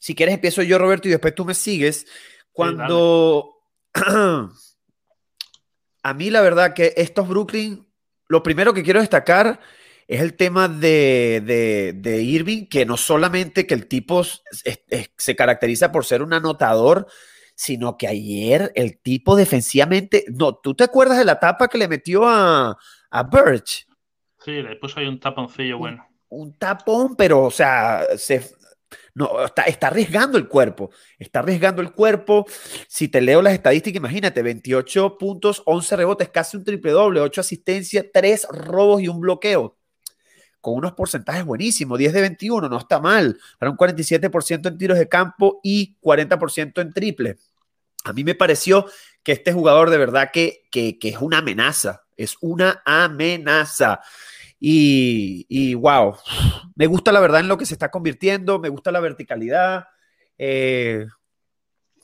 [0.00, 2.04] si quieres, empiezo yo, Roberto, y después tú me sigues.
[2.50, 3.52] Cuando...
[6.02, 7.86] a mí la verdad que estos Brooklyn,
[8.26, 9.60] lo primero que quiero destacar
[10.08, 16.04] es el tema de, de, Irving, que no solamente que el tipo se caracteriza por
[16.04, 17.06] ser un anotador,
[17.54, 21.88] sino que ayer el tipo defensivamente, no, ¿tú te acuerdas de la tapa que le
[21.88, 22.76] metió a,
[23.10, 23.86] a Birch?
[24.44, 26.06] Sí, le puso ahí un taponcillo bueno.
[26.28, 28.42] Un, tapón, pero, o sea, se,
[29.14, 32.44] no, está, está, arriesgando el cuerpo, está arriesgando el cuerpo.
[32.88, 37.40] Si te leo las estadísticas, imagínate, 28 puntos, 11 rebotes, casi un triple doble, 8
[37.40, 39.78] asistencias, 3 robos y un bloqueo.
[40.64, 44.98] Con unos porcentajes buenísimos, 10 de 21, no está mal, para un 47% en tiros
[44.98, 47.36] de campo y 40% en triple.
[48.02, 48.86] A mí me pareció
[49.22, 54.00] que este jugador de verdad que, que, es una amenaza, es una amenaza.
[54.58, 56.16] Y, wow,
[56.76, 59.88] me gusta la verdad en lo que se está convirtiendo, me gusta la verticalidad.
[60.38, 61.04] Eh,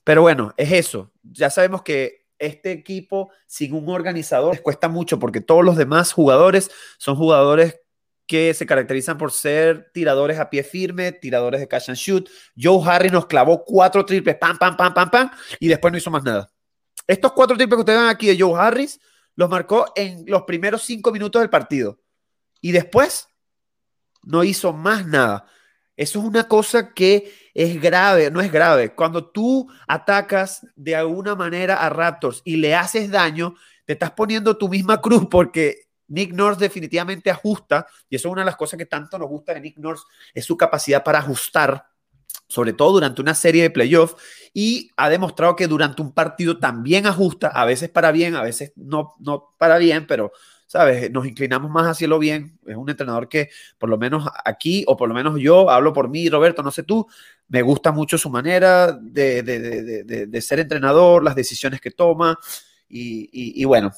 [0.04, 1.10] pero bueno, es eso.
[1.22, 6.12] Ya sabemos que este equipo sin un organizador les cuesta mucho porque todos los demás
[6.12, 7.80] jugadores son jugadores
[8.30, 12.30] que se caracterizan por ser tiradores a pie firme, tiradores de catch and shoot.
[12.56, 16.12] Joe Harry nos clavó cuatro triples, pam, pam, pam, pam, pam, y después no hizo
[16.12, 16.48] más nada.
[17.08, 19.00] Estos cuatro triples que ustedes ven aquí de Joe Harris
[19.34, 21.98] los marcó en los primeros cinco minutos del partido
[22.60, 23.26] y después
[24.22, 25.46] no hizo más nada.
[25.96, 28.94] Eso es una cosa que es grave, no es grave.
[28.94, 34.56] Cuando tú atacas de alguna manera a Raptors y le haces daño, te estás poniendo
[34.56, 38.78] tu misma cruz porque Nick Nurse definitivamente ajusta, y eso es una de las cosas
[38.78, 41.86] que tanto nos gusta de Nick Nurse, es su capacidad para ajustar,
[42.46, 44.16] sobre todo durante una serie de playoffs,
[44.52, 48.72] y ha demostrado que durante un partido también ajusta, a veces para bien, a veces
[48.76, 50.32] no, no para bien, pero
[50.70, 51.10] ¿sabes?
[51.10, 52.56] Nos inclinamos más hacia lo bien.
[52.64, 56.08] Es un entrenador que, por lo menos aquí, o por lo menos yo, hablo por
[56.08, 57.08] mí, Roberto, no sé tú,
[57.48, 62.38] me gusta mucho su manera de, ser entrenador, las decisiones que toma.
[62.88, 63.90] Y, bueno,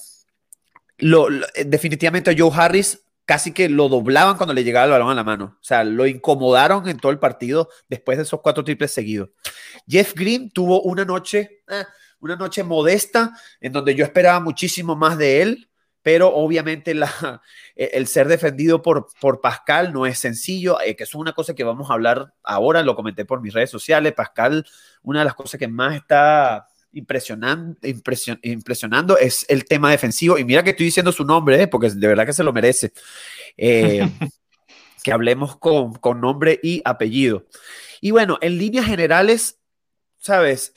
[1.03, 1.29] lo,
[1.67, 5.57] definitivamente Joe Harris casi que lo doblaban cuando le llegaba el balón a la mano.
[5.61, 9.31] O sea, lo incomodaron en todo el partido después de esos cuatro triples seguidos.
[9.87, 11.85] Jeff Green tuvo una noche, eh,
[12.21, 15.69] una noche modesta en donde yo esperaba muchísimo más de él
[16.03, 17.41] pero obviamente la,
[17.77, 21.55] e, el ser defendido por, por Pascal no es sencillo, eh, que es una cosa
[21.55, 24.67] que vamos a hablar ahora, lo comenté por mis redes sociales, Pascal,
[25.03, 27.79] una de las cosas que más está impresionando,
[28.43, 32.07] impresionando es el tema defensivo, y mira que estoy diciendo su nombre, eh, porque de
[32.07, 32.93] verdad que se lo merece,
[33.57, 34.09] eh,
[35.03, 37.47] que hablemos con, con, nombre y apellido.
[38.01, 39.59] Y bueno, en líneas generales,
[40.19, 40.73] sabes,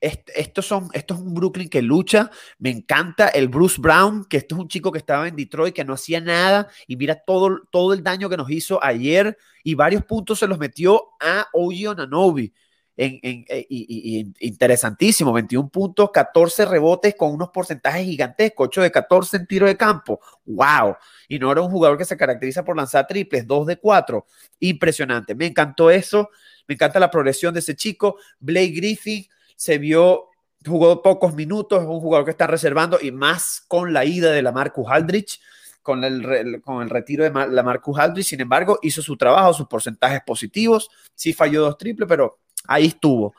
[0.00, 2.30] esto, son, esto es un Brooklyn que lucha.
[2.58, 5.84] Me encanta el Bruce Brown, que esto es un chico que estaba en Detroit, que
[5.84, 6.68] no hacía nada.
[6.86, 9.36] Y mira todo, todo el daño que nos hizo ayer.
[9.64, 12.52] Y varios puntos se los metió a Oji Onanobi.
[13.00, 19.66] Eh, interesantísimo, 21 puntos, 14 rebotes con unos porcentajes gigantescos, 8 de 14 en tiro
[19.68, 20.18] de campo.
[20.44, 20.96] ¡Wow!
[21.28, 24.26] Y no era un jugador que se caracteriza por lanzar triples, 2 de 4.
[24.58, 25.36] Impresionante.
[25.36, 26.30] Me encantó eso.
[26.66, 28.16] Me encanta la progresión de ese chico.
[28.40, 30.30] Blake Griffin se vio,
[30.66, 34.42] jugó pocos minutos, es un jugador que está reservando y más con la ida de
[34.42, 35.40] la Marcus Aldrich,
[35.82, 39.68] con el, con el retiro de la Marcus Aldrich, sin embargo, hizo su trabajo, sus
[39.68, 43.34] porcentajes positivos, sí falló dos triples, pero ahí estuvo.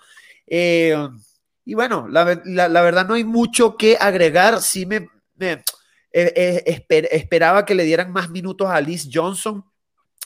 [0.48, 0.96] Eh,
[1.66, 5.08] y bueno, la, verdad no hay mucho que agregar, sí me,
[5.40, 5.64] eh,
[6.12, 9.64] eh, esperaba que le dieran más minutos a Liz Johnson,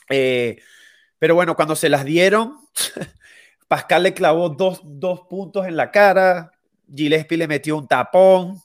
[0.08, 2.58] pero bueno, cuando se las dieron,
[3.68, 4.80] Pascal le clavó dos,
[5.28, 6.50] puntos en la cara,
[6.94, 8.58] Gillespie le metió un tapón,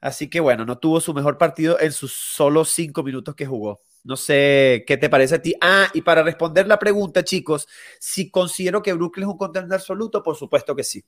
[0.00, 3.80] así que bueno, no tuvo su mejor partido en sus solo cinco minutos que jugó.
[4.06, 5.54] No sé qué te parece a ti.
[5.60, 10.22] Ah, y para responder la pregunta, chicos, si considero que Brooklyn es un contender absoluto,
[10.22, 11.04] por supuesto que sí.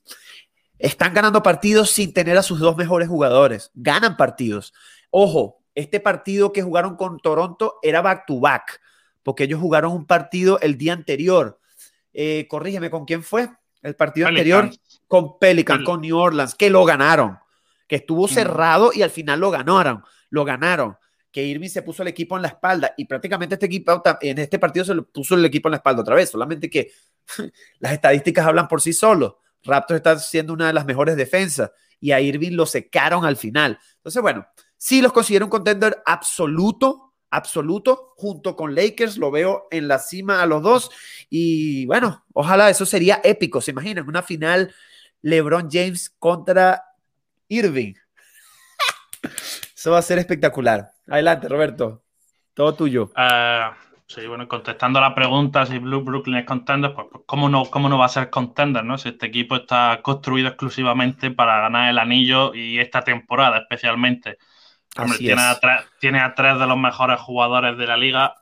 [0.77, 3.71] Están ganando partidos sin tener a sus dos mejores jugadores.
[3.73, 4.73] Ganan partidos.
[5.11, 8.81] Ojo, este partido que jugaron con Toronto era back to back,
[9.23, 11.59] porque ellos jugaron un partido el día anterior
[12.13, 13.49] eh, corrígeme, ¿con quién fue?
[13.81, 14.69] El partido anterior
[15.07, 17.39] con Pelican, con New Orleans, que lo ganaron,
[17.87, 20.97] que estuvo cerrado y al final lo ganaron, lo ganaron.
[21.31, 24.57] Que Irving se puso el equipo en la espalda y prácticamente este equipo en este
[24.59, 26.91] partido se le puso el equipo en la espalda otra vez, solamente que
[27.79, 29.35] las estadísticas hablan por sí solos.
[29.63, 33.77] Raptors está siendo una de las mejores defensas y a Irving lo secaron al final.
[33.97, 39.87] Entonces, bueno, sí los considero un contender absoluto, absoluto, junto con Lakers, lo veo en
[39.87, 40.91] la cima a los dos.
[41.29, 43.61] Y bueno, ojalá eso sería épico.
[43.61, 44.07] ¿Se imaginan?
[44.07, 44.73] Una final
[45.21, 46.83] LeBron James contra
[47.47, 47.93] Irving.
[49.75, 50.91] Eso va a ser espectacular.
[51.09, 52.03] Adelante, Roberto.
[52.53, 53.11] Todo tuyo.
[53.15, 53.73] Uh,
[54.05, 57.89] sí, bueno, contestando la pregunta si Blue Brooklyn es contender, pues, pues, ¿cómo, no, ¿cómo
[57.89, 58.83] no va a ser contender?
[58.83, 58.97] ¿no?
[58.97, 64.37] Si este equipo está construido exclusivamente para ganar el anillo y esta temporada especialmente
[65.17, 68.35] tiene, a tres, tiene, a tres, de los mejores jugadores de la liga.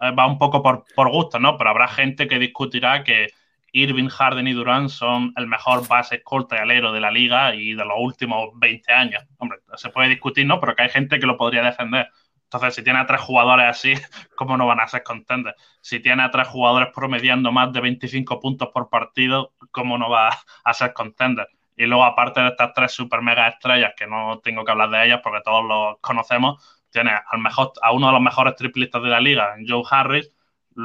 [0.00, 1.58] Eh, va un poco por, por, gusto, ¿no?
[1.58, 3.28] Pero habrá gente que discutirá que
[3.72, 7.74] Irving, Harden y Durant son el mejor base corta y alero de la liga y
[7.74, 9.24] de los últimos 20 años.
[9.38, 10.60] Hombre, se puede discutir, ¿no?
[10.60, 12.08] Pero que hay gente que lo podría defender.
[12.44, 13.92] Entonces, si tiene a tres jugadores así,
[14.36, 15.56] ¿cómo no van a ser contenders?
[15.80, 20.30] Si tiene a tres jugadores promediando más de 25 puntos por partido, ¿cómo no va
[20.64, 21.48] a ser contender?
[21.76, 25.06] Y luego, aparte de estas tres super mega estrellas, que no tengo que hablar de
[25.06, 29.08] ellas porque todos los conocemos, tiene al mejor, a uno de los mejores triplistas de
[29.10, 30.34] la liga, Joe Harris,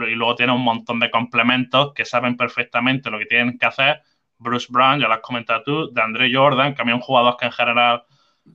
[0.02, 4.02] y luego tiene un montón de complementos que saben perfectamente lo que tienen que hacer.
[4.40, 7.02] Bruce Brown, ya lo has comentado tú, de Andre Jordan, que a mí es un
[7.02, 8.04] jugador que en general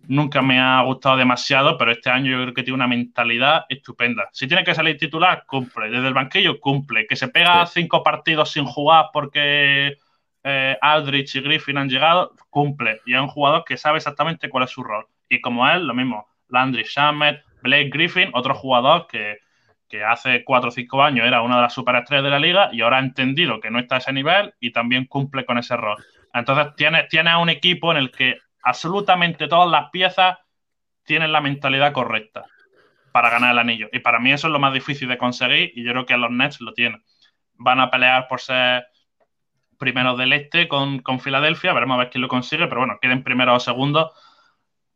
[0.07, 4.29] nunca me ha gustado demasiado, pero este año yo creo que tiene una mentalidad estupenda.
[4.33, 5.91] Si tiene que salir titular, cumple.
[5.91, 7.07] Desde el banquillo, cumple.
[7.07, 9.97] Que se pega cinco partidos sin jugar porque
[10.43, 13.01] eh, Aldrich y Griffin han llegado, cumple.
[13.07, 15.07] Y es un jugador que sabe exactamente cuál es su rol.
[15.29, 16.27] Y como él, lo mismo.
[16.49, 19.39] Landry Shamet, Blake Griffin, otro jugador que,
[20.05, 22.99] hace cuatro o cinco años era una de las superestrellas de la liga y ahora
[22.99, 26.05] ha entendido que no está a ese nivel y también cumple con ese rol.
[26.35, 30.39] Entonces tienes tiene un equipo en el que absolutamente todas las piezas
[31.05, 32.45] tienen la mentalidad correcta
[33.13, 33.89] para ganar el anillo.
[33.93, 36.31] Y para mí eso es lo más difícil de conseguir y yo creo que los
[36.31, 37.03] Nets lo tienen.
[37.55, 38.87] Van a pelear por ser
[39.79, 43.57] primeros del este con, Filadelfia, veremos a ver quién lo consigue, pero bueno, queden primeros
[43.57, 44.13] o segundos.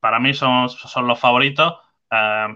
[0.00, 1.74] Para mí son, son los favoritos.
[2.10, 2.48] Eh,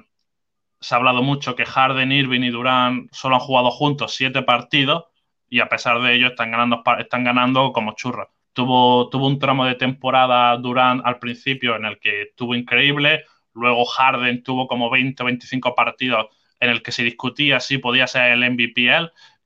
[0.81, 5.05] se ha hablado mucho que Harden, Irving y Durán solo han jugado juntos siete partidos
[5.49, 8.29] y a pesar de ello están ganando, están ganando como churros.
[8.53, 13.85] Tuvo, tuvo un tramo de temporada Durán al principio en el que estuvo increíble, luego
[13.85, 16.27] Harden tuvo como 20 o 25 partidos
[16.61, 18.89] en el que se discutía si podía ser el MVP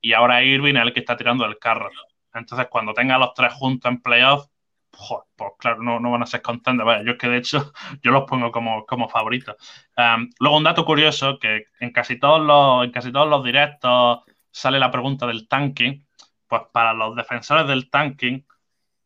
[0.01, 1.91] y ahora Irving es el que está tirando el carro.
[2.33, 4.47] Entonces, cuando tenga los tres juntos en playoff,
[5.37, 6.87] pues claro, no, no, van a ser contenders.
[6.87, 9.57] Vaya, yo es que de hecho yo los pongo como, como favoritos.
[9.97, 14.21] Um, luego, un dato curioso, que en casi todos los, en casi todos los directos
[14.51, 16.07] sale la pregunta del tanking.
[16.47, 18.45] Pues para los defensores del tanking,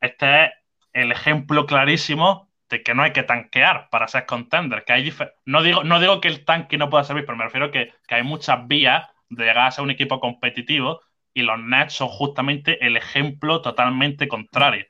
[0.00, 0.50] este es
[0.92, 4.84] el ejemplo clarísimo de que no hay que tanquear para ser contender.
[4.84, 5.12] Que hay
[5.44, 8.14] no, digo, no digo que el tanque no pueda servir, pero me refiero que, que
[8.14, 11.00] hay muchas vías de llegar a ser un equipo competitivo
[11.34, 14.86] y los Nets son justamente el ejemplo totalmente contrario.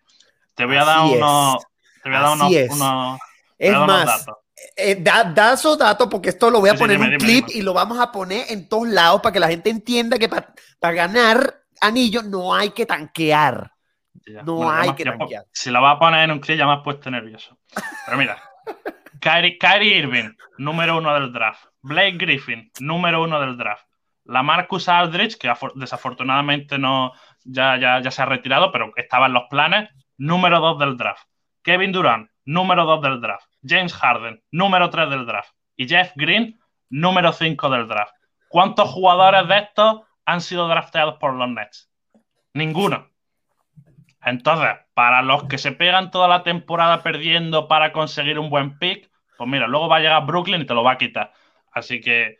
[0.54, 1.58] Te voy a dar unos.
[2.02, 4.36] Te voy a dar unos, es más, datos.
[4.76, 7.72] Eh, da, esos datos porque esto lo voy a poner en un clip y lo
[7.72, 12.22] vamos a poner en todos lados para que la gente entienda que para ganar anillo
[12.22, 13.72] no hay que tanquear.
[14.44, 15.44] No hay que tanquear.
[15.52, 17.58] Si lo vas a poner en un clip ya me has puesto nervioso.
[18.06, 18.42] Pero mira,
[19.20, 21.64] Kyrie Irving, número uno del draft.
[21.82, 23.84] Blake Griffin, número uno del draft
[24.24, 27.12] la Marcus Aldrich, que desafortunadamente no,
[27.44, 31.26] ya, ya, se ha retirado, pero estaba en los planes, número 2 del draft.
[31.62, 33.46] Kevin Durant, número 2 del draft.
[33.62, 35.54] James Harden, número 3 del draft.
[35.76, 36.58] Y Jeff Green,
[36.90, 38.14] número 5 del draft.
[38.48, 41.90] ¿Cuántos jugadores de estos han sido drafteados por los Nets?
[42.52, 43.08] Ninguno.
[44.22, 49.10] Entonces, para los que se pegan toda la temporada perdiendo para conseguir un buen pick,
[49.36, 51.32] pues mira, luego va a llegar Brooklyn y te lo va a quitar.
[51.72, 52.38] Así que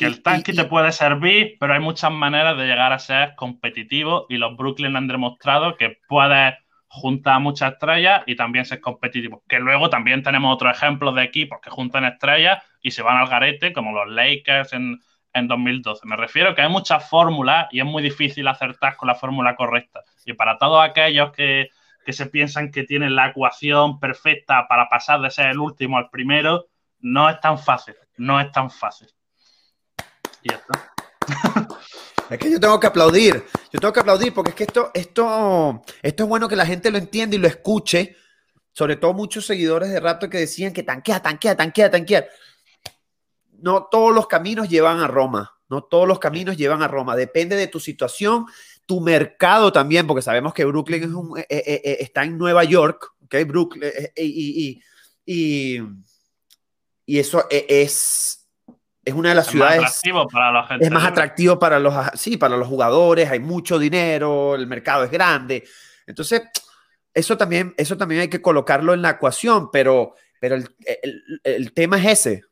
[0.00, 4.24] que el tanque te puede servir, pero hay muchas maneras de llegar a ser competitivo
[4.30, 6.54] y los Brooklyn han demostrado que puedes
[6.90, 9.44] juntar muchas estrellas y también ser competitivo.
[9.48, 13.28] Que luego también tenemos otros ejemplos de equipos que juntan estrellas y se van al
[13.28, 14.98] garete, como los Lakers en,
[15.32, 16.06] en 2012.
[16.06, 20.00] Me refiero que hay muchas fórmulas y es muy difícil acertar con la fórmula correcta.
[20.26, 21.68] Y para todos aquellos que,
[22.04, 26.10] que se piensan que tienen la ecuación perfecta para pasar de ser el último al
[26.10, 26.66] primero,
[26.98, 29.08] no es tan fácil, no es tan fácil.
[32.30, 35.82] Es que yo tengo que aplaudir, yo tengo que aplaudir porque es que esto, esto,
[36.02, 38.16] esto es bueno que la gente lo entienda y lo escuche,
[38.72, 42.26] sobre todo muchos seguidores de Raptor que decían que tanquea, tanquea, tanquea, tanquea.
[43.60, 47.56] No todos los caminos llevan a Roma, no todos los caminos llevan a Roma, depende
[47.56, 48.46] de tu situación,
[48.86, 52.64] tu mercado también, porque sabemos que Brooklyn es un, eh, eh, eh, está en Nueva
[52.64, 53.36] York, ¿ok?
[53.46, 53.84] Brooklyn,
[54.16, 54.82] y,
[55.24, 55.82] y,
[57.06, 58.39] y eso es
[59.04, 59.80] es una de las ciudades.
[59.80, 60.84] Más atractivo para la gente.
[60.84, 65.10] Es más atractivo para los, sí, para los jugadores, hay mucho dinero, el mercado es
[65.10, 65.64] grande.
[66.06, 66.42] Entonces,
[67.14, 70.68] eso también, eso también hay que colocarlo en la ecuación, pero, pero el,
[71.42, 72.42] el tema es ese.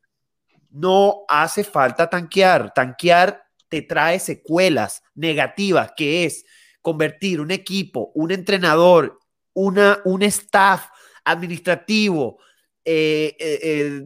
[0.70, 2.72] No hace falta tanquear.
[2.74, 6.44] Tanquear te trae secuelas negativas, que es
[6.82, 9.18] convertir un equipo, un entrenador,
[9.53, 10.88] una, un staff
[11.24, 12.38] administrativo
[12.84, 14.03] eh, eh, eh,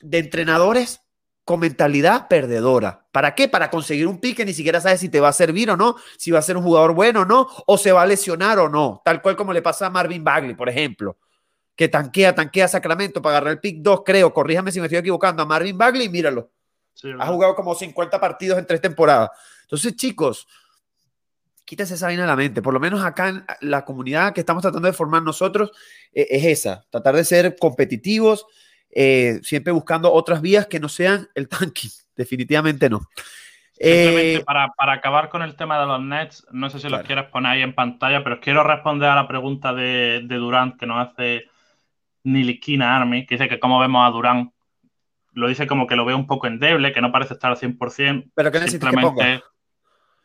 [0.00, 1.00] de entrenadores
[1.44, 3.06] con mentalidad perdedora.
[3.12, 3.48] ¿Para qué?
[3.48, 6.30] Para conseguir un pique, ni siquiera sabes si te va a servir o no, si
[6.30, 9.02] va a ser un jugador bueno o no, o se va a lesionar o no,
[9.04, 11.18] tal cual como le pasa a Marvin Bagley, por ejemplo,
[11.74, 15.42] que tanquea, tanquea Sacramento para agarrar el pick 2, creo, corríjame si me estoy equivocando,
[15.42, 16.50] a Marvin Bagley, míralo.
[17.18, 19.30] ha jugado como 50 partidos en tres temporadas.
[19.62, 20.46] Entonces, chicos,
[21.70, 22.62] quítese esa vaina de la mente.
[22.62, 25.70] Por lo menos acá en la comunidad que estamos tratando de formar nosotros
[26.12, 28.44] eh, es esa, tratar de ser competitivos,
[28.90, 33.00] eh, siempre buscando otras vías que no sean el tanking, definitivamente no.
[33.82, 37.52] Eh, para, acabar con el tema de los Nets, no sé si los quieres poner
[37.52, 41.48] ahí en pantalla, pero quiero responder a la pregunta de, Durant que nos hace
[42.24, 44.52] Nilikina Army, que dice que cómo vemos a Durant.
[45.32, 48.32] Lo dice como que lo ve un poco endeble, que no parece estar al 100%.
[48.34, 49.42] Pero que simplemente...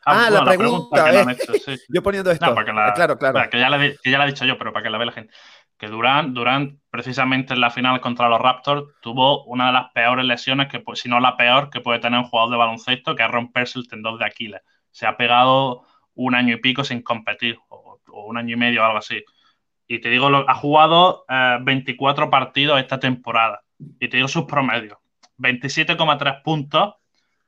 [0.08, 1.06] Ah, ah la, pregunta,
[1.90, 2.54] Yo poniendo esto.
[2.94, 3.50] claro, claro.
[3.50, 5.34] que, ya le, que ya he dicho yo, pero para que la vea la gente.
[5.78, 10.26] Que Durant, Durant, precisamente en la final contra los Raptors, tuvo una de las peores
[10.26, 13.32] lesiones, que si no la peor, que puede tener un jugador de baloncesto, que es
[13.32, 14.62] romperse el tendón de Aquiles.
[14.92, 18.86] Se ha pegado un año y pico sin competir, o, un año y medio o
[18.86, 19.24] algo así.
[19.88, 21.26] Y te digo, ha jugado
[21.62, 23.62] 24 eh, partidos esta temporada.
[24.00, 24.98] Y te digo sus promedios.
[25.38, 26.96] 27,3 puntos,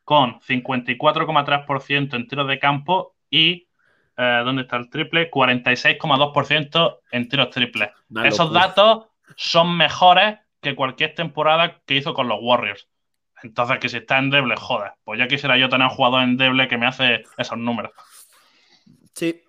[0.04, 3.67] con 54,3% en tiros de campo y,
[4.18, 5.30] eh, ¿dónde está el triple?
[5.30, 7.90] 46,2% en tiros triples.
[8.24, 9.06] Esos datos
[9.36, 12.88] son mejores que cualquier temporada que hizo con los Warriors.
[13.44, 14.94] Entonces, que si está en doble, joder.
[15.04, 17.92] Pues ya quisiera yo tener un jugador en doble que me hace esos números.
[19.14, 19.44] Sí,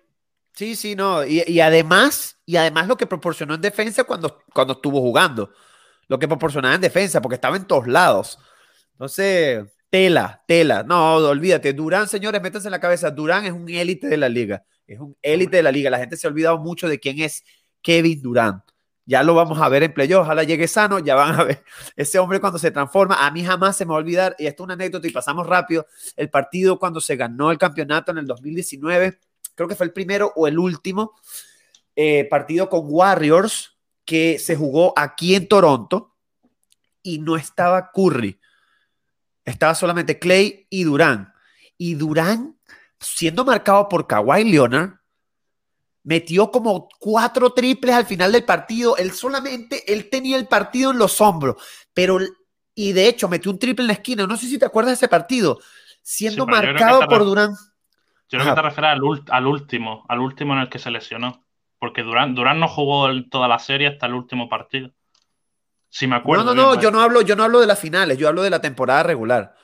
[0.53, 1.25] sí, sí, no.
[1.25, 5.51] Y, además, y además lo que proporcionó en defensa cuando, cuando estuvo jugando.
[6.07, 8.39] Lo que proporcionaba en defensa, porque estaba en todos lados.
[8.93, 10.83] Entonces, Tela, tela.
[10.83, 11.73] No, olvídate.
[11.73, 13.09] Durán, señores, métanse en la cabeza.
[13.09, 14.63] Durán es un élite de la liga.
[14.85, 15.89] Es un élite de la liga.
[15.89, 17.43] La gente se ha olvidado mucho de quién es
[17.81, 18.63] Kevin Durán.
[19.05, 20.25] Ya lo vamos a ver en playoff.
[20.25, 20.99] Ojalá llegue sano.
[20.99, 21.63] Ya van a ver.
[21.95, 24.35] Ese hombre cuando se transforma, a mí jamás se me va a olvidar.
[24.37, 25.87] Y esto es una anécdota y pasamos rápido.
[26.15, 29.19] El partido cuando se ganó el campeonato en el 2019.
[29.55, 31.15] Creo que fue el primero o el último
[31.95, 33.75] eh, partido con Warriors
[34.05, 36.15] que se jugó aquí en Toronto
[37.01, 38.38] y no estaba Curry
[39.49, 41.33] estaba solamente Clay y Durán.
[41.77, 42.57] Y Durán,
[42.99, 44.99] siendo marcado por Kawhi Leonard,
[46.03, 48.97] metió como cuatro triples al final del partido.
[48.97, 51.55] Él solamente, él tenía el partido en los hombros,
[51.93, 52.19] pero,
[52.75, 54.27] y de hecho metió un triple en la esquina.
[54.27, 55.59] No sé si te acuerdas de ese partido,
[56.01, 57.51] siendo marcado por Durán.
[58.29, 61.43] Yo creo que te refieres al, último, al último en el que se lesionó.
[61.79, 64.91] Porque Durán, Durán no jugó toda la serie hasta el último partido.
[65.89, 66.43] Si me acuerdo.
[66.43, 68.49] No, no, no, yo no hablo, yo no hablo de las finales, yo hablo de
[68.49, 69.55] la temporada regular.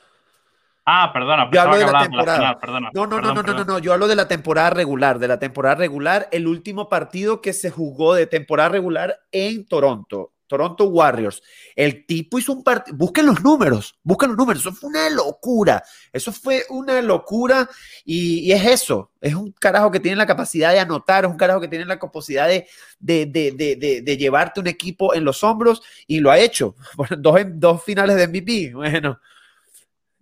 [0.88, 2.58] Ah, perdona, yo hablo de la temporada.
[2.92, 5.74] no, no, no, no, no, no, yo hablo de la temporada regular, de la temporada
[5.74, 10.32] regular, el último partido que se jugó de temporada regular en Toronto.
[10.46, 11.42] Toronto Warriors.
[11.74, 15.82] El tipo hizo un partido, busquen los números, busquen los números, eso fue una locura,
[16.12, 17.68] eso fue una locura
[18.04, 21.60] y, es eso, es un carajo que tiene la capacidad de anotar, es un carajo
[21.60, 22.66] que tiene la capacidad de,
[22.98, 26.74] de, llevarte un equipo en los hombros y lo ha hecho,
[27.18, 29.20] dos, dos finales de MVP, bueno.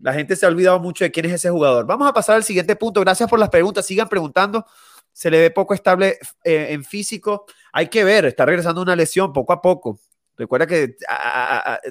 [0.01, 1.87] La gente se ha olvidado mucho de quién es ese jugador.
[1.87, 3.01] Vamos a pasar al siguiente punto.
[3.01, 3.87] Gracias por las preguntas.
[3.87, 4.67] Sigan preguntando.
[5.13, 7.47] Se le ve poco estable eh, en físico.
[7.73, 9.99] Hay que ver, está regresando una lesión poco a poco.
[10.37, 10.97] Recuerda que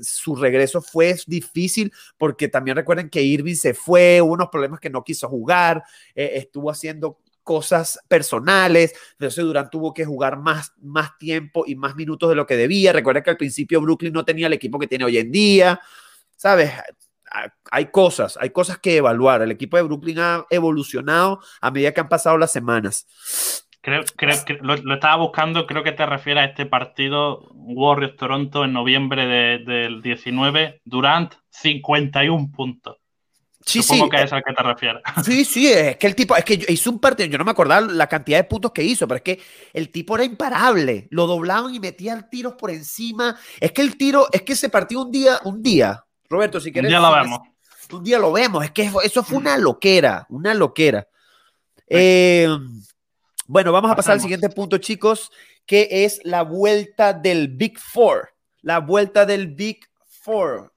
[0.01, 4.89] su regreso fue difícil porque también recuerden que Irving se fue, hubo unos problemas que
[4.89, 5.83] no quiso jugar,
[6.15, 11.95] eh, estuvo haciendo cosas personales, entonces Durant tuvo que jugar más, más tiempo y más
[11.95, 12.93] minutos de lo que debía.
[12.93, 15.79] Recuerda que al principio Brooklyn no tenía el equipo que tiene hoy en día,
[16.35, 16.71] ¿sabes?
[17.71, 19.41] Hay cosas, hay cosas que evaluar.
[19.41, 23.07] El equipo de Brooklyn ha evolucionado a medida que han pasado las semanas.
[23.84, 28.63] Creo, creo que lo, estaba buscando, creo que te refiere a este partido Warriors Toronto
[28.63, 29.27] en noviembre
[29.59, 32.95] del 19, Durant 51 puntos.
[33.65, 35.03] Sí, Supongo que es al que te refieres.
[35.25, 37.81] Sí, sí, es que el tipo, es que hizo un partido, yo no me acordaba
[37.81, 39.41] la cantidad de puntos que hizo, pero es que
[39.73, 43.38] el tipo era imparable, lo doblaban y metían tiros por encima.
[43.59, 46.88] Es que el tiro, es que se partió un día, un día, Roberto, si quieres.
[46.88, 47.39] Un día lo vemos.
[47.91, 51.05] Un día lo vemos, es que eso fue una loquera, una loquera.
[51.86, 52.47] Eh,
[53.47, 55.31] bueno, vamos a pasar al siguiente punto, chicos,
[55.65, 58.33] que es la vuelta del Big Four.
[58.61, 59.79] La vuelta del Big
[60.21, 60.73] Four.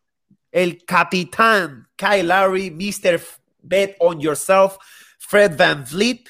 [0.51, 3.21] El capitán Kyle Lowry, Mr.
[3.63, 4.77] Bet on Yourself,
[5.19, 6.29] Fred Van Vliet,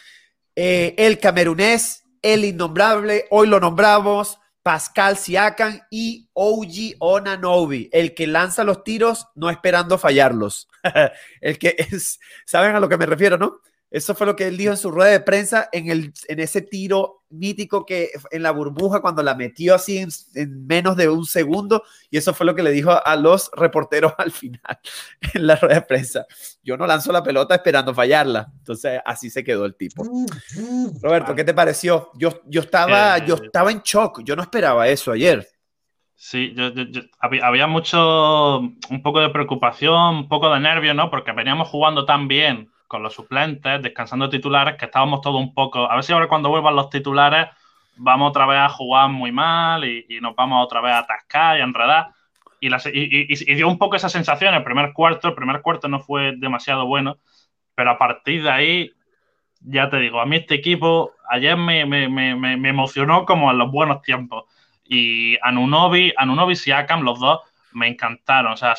[0.55, 8.27] eh, el camerunés, el innombrable, hoy lo nombramos, Pascal Siakam y OG Onanobi, el que
[8.27, 10.67] lanza los tiros no esperando fallarlos.
[11.41, 13.61] el que es, ¿saben a lo que me refiero, no?
[13.97, 16.61] Eso fue lo que él dijo en su rueda de prensa en, el, en ese
[16.61, 20.11] tiro mítico que en la burbuja cuando la metió así en,
[20.67, 24.33] menos de un segundo y eso fue lo que le dijo a los reporteros al
[24.33, 24.79] final
[25.33, 26.27] en la rueda de prensa.
[26.63, 28.53] Yo no lanzo la pelota esperando fallarla.
[28.59, 30.05] Entonces así se quedó el tipo.
[31.01, 32.11] Roberto, ¿qué te pareció?
[32.19, 34.21] Yo, yo, estaba, yo eh, estaba en shock.
[34.25, 35.49] Yo no esperaba eso ayer.
[36.15, 36.55] Sí,
[37.19, 41.11] había mucho, un poco de preocupación, un poco de nervio, ¿no?
[41.11, 45.91] Porque veníamos jugando tan bien con los suplentes, descansando titulares, que estábamos todos un poco.
[45.91, 47.49] A ver si ahora cuando vuelvan los titulares
[47.97, 51.61] vamos otra vez a jugar muy mal y, nos vamos otra vez a atascar y
[51.61, 52.09] a enredar.
[52.61, 55.29] y, y, dio un poco esa sensación el primer cuarto.
[55.29, 57.19] El primer cuarto no fue demasiado bueno,
[57.75, 58.91] pero a partir de ahí,
[59.61, 61.81] ya te digo, a mí este equipo ayer me,
[62.69, 64.45] emocionó como en los buenos tiempos.
[64.85, 67.41] Y Anunobi, Anunobi y Akam, los dos,
[67.73, 68.53] me encantaron.
[68.53, 68.75] O sea,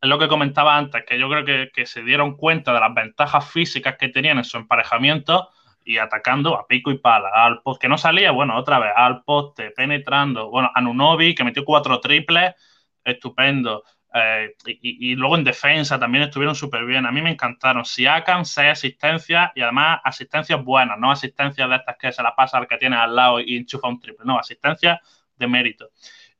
[0.00, 2.94] es lo que comentaba antes, que yo creo que, que, se dieron cuenta de las
[2.94, 5.50] ventajas físicas que tenían en su emparejamiento
[5.88, 7.30] y atacando a pico y pala.
[7.34, 10.50] Al post que no salía, bueno, otra vez, al poste, penetrando.
[10.50, 12.54] Bueno, Anunobi, que metió cuatro triples,
[13.02, 13.82] estupendo.
[14.12, 17.06] Eh, y, luego en defensa también estuvieron súper bien.
[17.06, 17.86] A mí me encantaron.
[17.86, 22.58] Siakam, seis asistencias y además asistencias buenas, no asistencias de estas que se la pasa
[22.58, 24.26] al que tiene al lado y enchufa un triple.
[24.26, 25.00] No, asistencias
[25.36, 25.88] de mérito.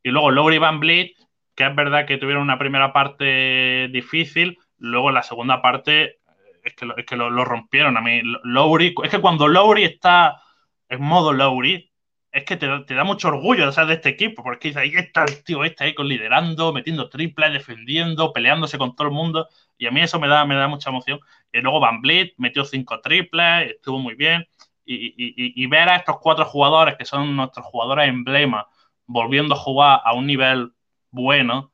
[0.03, 1.17] Y luego Lowry Van Vliet,
[1.59, 6.21] que es verdad que tuvieron una primera parte difícil, luego la segunda parte
[6.63, 8.23] es que, lo, es que lo, rompieron a mí.
[8.45, 10.41] Lowry, es que cuando Lowry está
[10.89, 11.91] en modo Lowry,
[12.31, 15.43] es que te, da mucho orgullo de de este equipo, porque dice, ahí está el
[15.43, 19.91] tío este ahí con liderando, metiendo triples, defendiendo, peleándose con todo el mundo, y a
[19.91, 21.19] mí eso me da, me da mucha emoción.
[21.53, 24.47] Y luego Van Vliet metió cinco triples, estuvo muy bien,
[24.85, 28.69] y, ver a estos cuatro jugadores, que son nuestros jugadores emblema,
[29.07, 30.73] volviendo a jugar a un nivel
[31.19, 31.73] bueno,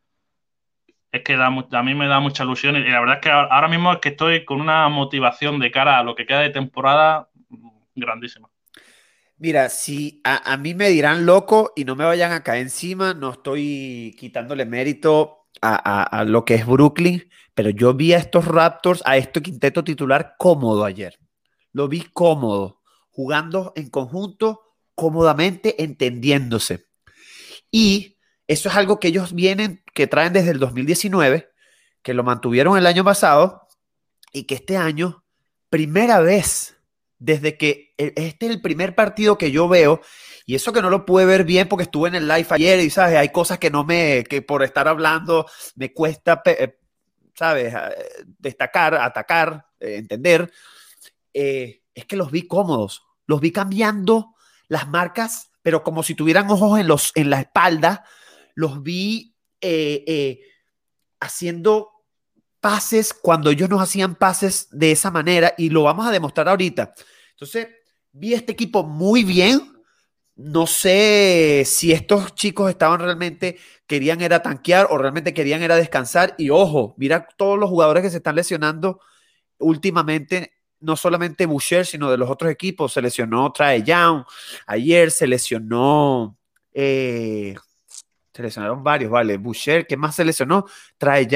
[1.13, 3.69] es que da, a mí me da mucha ilusión y la verdad es que ahora
[3.69, 7.29] mismo es que estoy con una motivación de cara a lo que queda de temporada
[7.95, 8.49] grandísima.
[9.37, 13.33] Mira, si a, mí me dirán loco y no me vayan a caer encima, no
[13.33, 19.17] estoy quitándole mérito a, lo que es Brooklyn, pero yo vi a estos Raptors, a
[19.17, 21.19] este quinteto titular cómodo ayer.
[21.73, 22.81] Lo vi cómodo,
[23.11, 24.63] jugando en conjunto,
[24.95, 26.87] cómodamente, entendiéndose.
[27.71, 28.14] Y
[28.47, 31.51] eso es algo que ellos vienen que traen desde el 2019,
[32.03, 33.67] que lo mantuvieron el año pasado
[34.33, 35.25] y que este año,
[35.71, 36.77] primera vez
[37.19, 40.01] desde que e, este es el primer partido que yo veo,
[40.47, 42.91] y eso que no lo pude ver bien porque estuve en el live ayer y,
[42.91, 43.17] ¿sabes?
[43.17, 46.79] Hay cosas que no me, que por estar hablando me cuesta, eh,
[47.35, 47.73] ¿sabes?
[48.39, 50.53] Destacar, atacar, eh, entender.
[51.33, 54.35] Eh, es que los vi cómodos, los vi cambiando
[54.69, 58.05] las marcas, pero como si tuvieran ojos en, los, en la espalda,
[58.55, 60.41] los vi eh, eh,
[61.21, 61.91] haciendo
[62.61, 66.95] pases cuando ellos nos hacían pases de esa manera y lo vamos a demostrar ahorita.
[67.33, 67.69] Entonces,
[68.13, 69.61] vi este equipo muy bien.
[70.37, 76.35] No sé si estos chicos estaban realmente, querían era tanquear o realmente querían era descansar.
[76.39, 79.01] Y ojo, mira todos los jugadores que se están lesionando
[79.59, 82.93] últimamente, no solamente Boucher, sino de los otros equipos.
[82.93, 84.25] Se lesionó Trae Young,
[84.67, 86.37] ayer se lesionó
[86.73, 87.55] eh,
[88.35, 89.37] Seleccionaron varios, vale.
[89.37, 90.67] Boucher, ¿qué más seleccionó?
[90.99, 91.27] Trae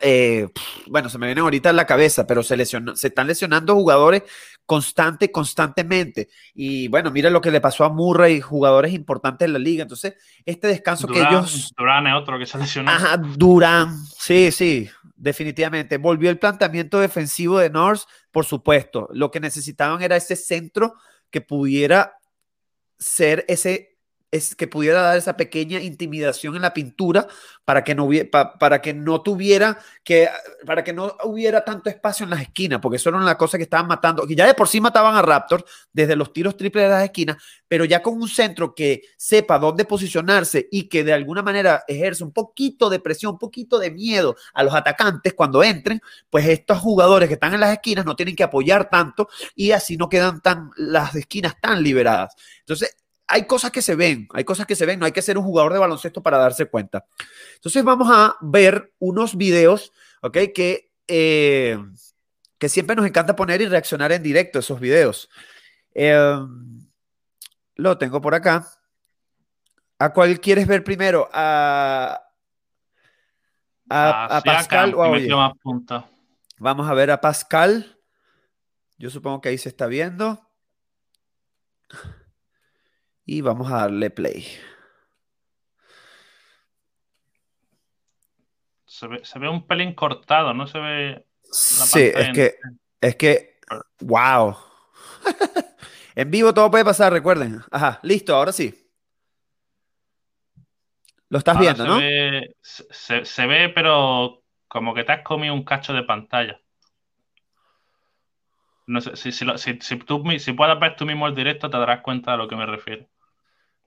[0.00, 0.48] eh,
[0.86, 4.22] bueno, se me viene ahorita en la cabeza, pero se, se están lesionando jugadores
[4.64, 6.28] constante, constantemente.
[6.54, 9.82] Y bueno, mira lo que le pasó a Murray, jugadores importantes en la liga.
[9.82, 10.14] Entonces,
[10.44, 11.72] este descanso que ellos.
[11.76, 12.90] Durán es otro que se lesionó.
[12.90, 15.98] Ajá, Durán, sí, sí, definitivamente.
[15.98, 19.08] Volvió el planteamiento defensivo de North, por supuesto.
[19.12, 20.94] Lo que necesitaban era ese centro
[21.30, 22.18] que pudiera
[22.98, 23.95] ser ese
[24.36, 27.26] es que pudiera dar esa pequeña intimidación en la pintura
[27.64, 28.08] para que no
[28.60, 30.28] para que no tuviera que
[30.64, 33.64] para que no hubiera tanto espacio en las esquinas, porque eso era una cosa que
[33.64, 36.90] estaban matando, que ya de por sí mataban a Raptors desde los tiros triples de
[36.90, 41.42] las esquinas, pero ya con un centro que sepa dónde posicionarse y que de alguna
[41.42, 46.00] manera ejerce un poquito de presión, un poquito de miedo a los atacantes cuando entren,
[46.30, 49.96] pues estos jugadores que están en las esquinas no tienen que apoyar tanto y así
[49.96, 52.34] no quedan tan las esquinas tan liberadas.
[52.60, 52.96] Entonces,
[53.28, 55.44] hay cosas que se ven, hay cosas que se ven, no hay que ser un
[55.44, 57.06] jugador de baloncesto para darse cuenta.
[57.54, 60.38] Entonces vamos a ver unos videos, ¿ok?
[60.54, 61.78] Que, eh,
[62.58, 65.28] que siempre nos encanta poner y reaccionar en directo esos videos.
[65.92, 66.86] Em,
[67.74, 68.66] lo tengo por acá.
[69.98, 71.28] ¿A cuál quieres ver primero?
[71.32, 72.22] ¿A,
[73.88, 75.56] a, Pascal o a
[76.58, 77.98] Vamos a ver a Pascal.
[78.98, 80.40] Yo supongo que ahí se está viendo.
[83.26, 84.46] Y vamos a darle play.
[88.86, 91.26] Se ve, un pelín cortado, no se ve.
[91.42, 92.54] sí, es que,
[93.00, 93.58] es que,
[94.00, 94.56] wow.
[96.14, 97.60] en vivo todo puede pasar, recuerden.
[97.70, 98.74] Ajá, listo, ahora sí.
[101.28, 101.98] Lo estás viendo, ¿no?
[102.62, 106.60] se, ve, pero como que te has comido un cacho de pantalla.
[108.86, 109.44] No sé, si, si,
[109.80, 112.54] si, tú, si puedes ver tú mismo el directo, te darás cuenta de lo que
[112.54, 113.08] me refiero.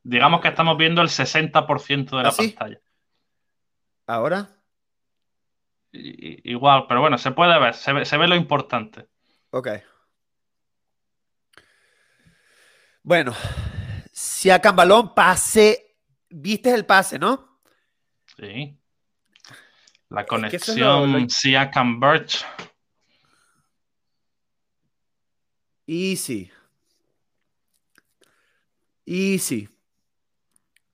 [0.10, 2.82] Digamos que estamos viendo el 60% de la ¿Ah, pantalla.
[4.08, 4.50] ¿Ahora?
[5.92, 9.08] igual, pero bueno, se puede ver, se ve, lo importante.
[9.52, 9.70] Ok.
[13.04, 13.36] Bueno,
[14.12, 15.96] si a Cambalón pase,
[16.30, 17.62] viste el pase, ¿no?
[18.36, 18.80] Sí.
[20.10, 22.46] La conexión Siakam Birch.
[25.86, 26.52] Easy.
[29.06, 29.70] Easy.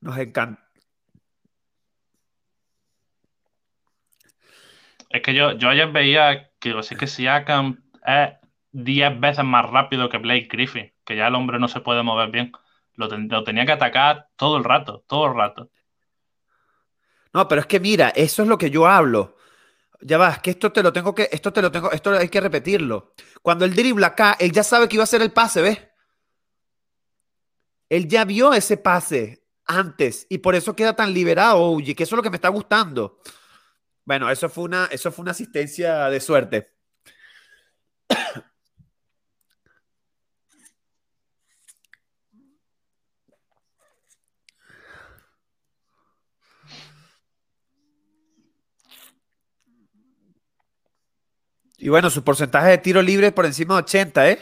[0.06, 0.62] Nos encanta.
[5.10, 8.34] Es que yo, yo ayer veía que lo sé que Siakam es
[8.72, 12.30] 10 veces más rápido que Blake Griffin, que ya el hombre no se puede mover
[12.30, 12.52] bien.
[12.94, 15.72] Lo, lo tenía que atacar todo el rato, todo el rato.
[17.34, 19.38] No, pero es que mira, eso es lo que yo hablo.
[20.02, 22.42] Ya vas, que esto te lo tengo que, esto te lo tengo, esto hay que
[22.42, 23.16] repetirlo.
[23.42, 25.82] Cuando él dribla acá, él ya sabe que iba a ser el pase, ¿ves?
[27.90, 32.16] Él ya vio ese pase antes y por eso queda tan liberado, oye, que eso
[32.16, 33.20] es lo que me está gustando.
[34.04, 36.76] Bueno, eso fue una, eso fue una asistencia de suerte.
[51.78, 54.40] Y bueno, su porcentaje de tiro libre es por encima de 80, ¿eh?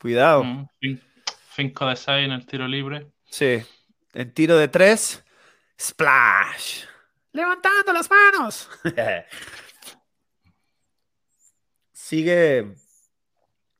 [0.00, 0.42] Cuidado.
[0.80, 3.12] 5 mm, de 6 en el tiro libre.
[3.26, 3.62] Sí.
[4.14, 5.24] En tiro de 3,
[5.80, 6.84] splash.
[7.32, 8.70] Levantando las manos.
[11.92, 12.76] Sigue.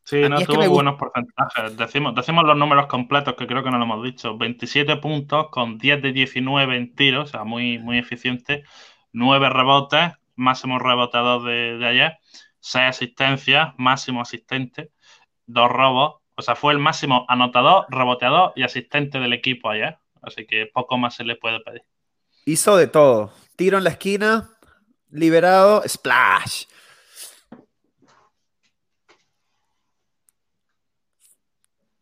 [0.03, 1.77] Sí, no tuvo buenos porcentajes.
[1.77, 4.37] Decimos, decimos los números completos que creo que no lo hemos dicho.
[4.37, 8.65] 27 puntos con 10 de 19 en tiros, o sea, muy, muy eficiente.
[9.13, 12.19] 9 rebotes, máximo reboteador de, de ayer.
[12.59, 14.91] 6 asistencias, máximo asistente,
[15.47, 16.17] dos robos.
[16.35, 19.99] O sea, fue el máximo anotador, reboteador y asistente del equipo ayer.
[20.27, 21.83] Así que poco más se le puede pedir.
[22.47, 23.33] Hizo de todo.
[23.57, 24.51] Tiro en la esquina,
[25.11, 26.65] liberado, splash.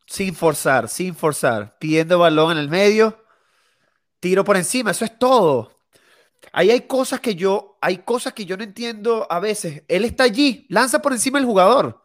[0.06, 1.78] Sin forzar, sin forzar.
[1.78, 3.24] Pidiendo balón en el medio.
[4.20, 5.78] Tiro por encima, eso es todo.
[6.52, 9.84] Ahí hay cosas que yo, hay cosas que yo no entiendo a veces.
[9.88, 12.02] Él está allí, lanza por encima el jugador.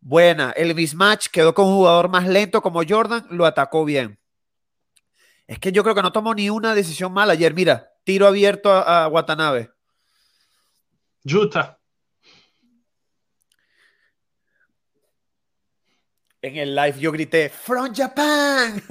[0.00, 4.18] Buena, el mismatch quedó con un jugador más lento como Jordan, lo atacó bien.
[5.46, 7.54] Es que yo creo que no tomó ni una decisión mala ayer.
[7.54, 9.70] Mira, tiro abierto a, Watanabe.
[11.24, 11.78] Utah.
[16.40, 18.82] En el live yo grité, From Japan.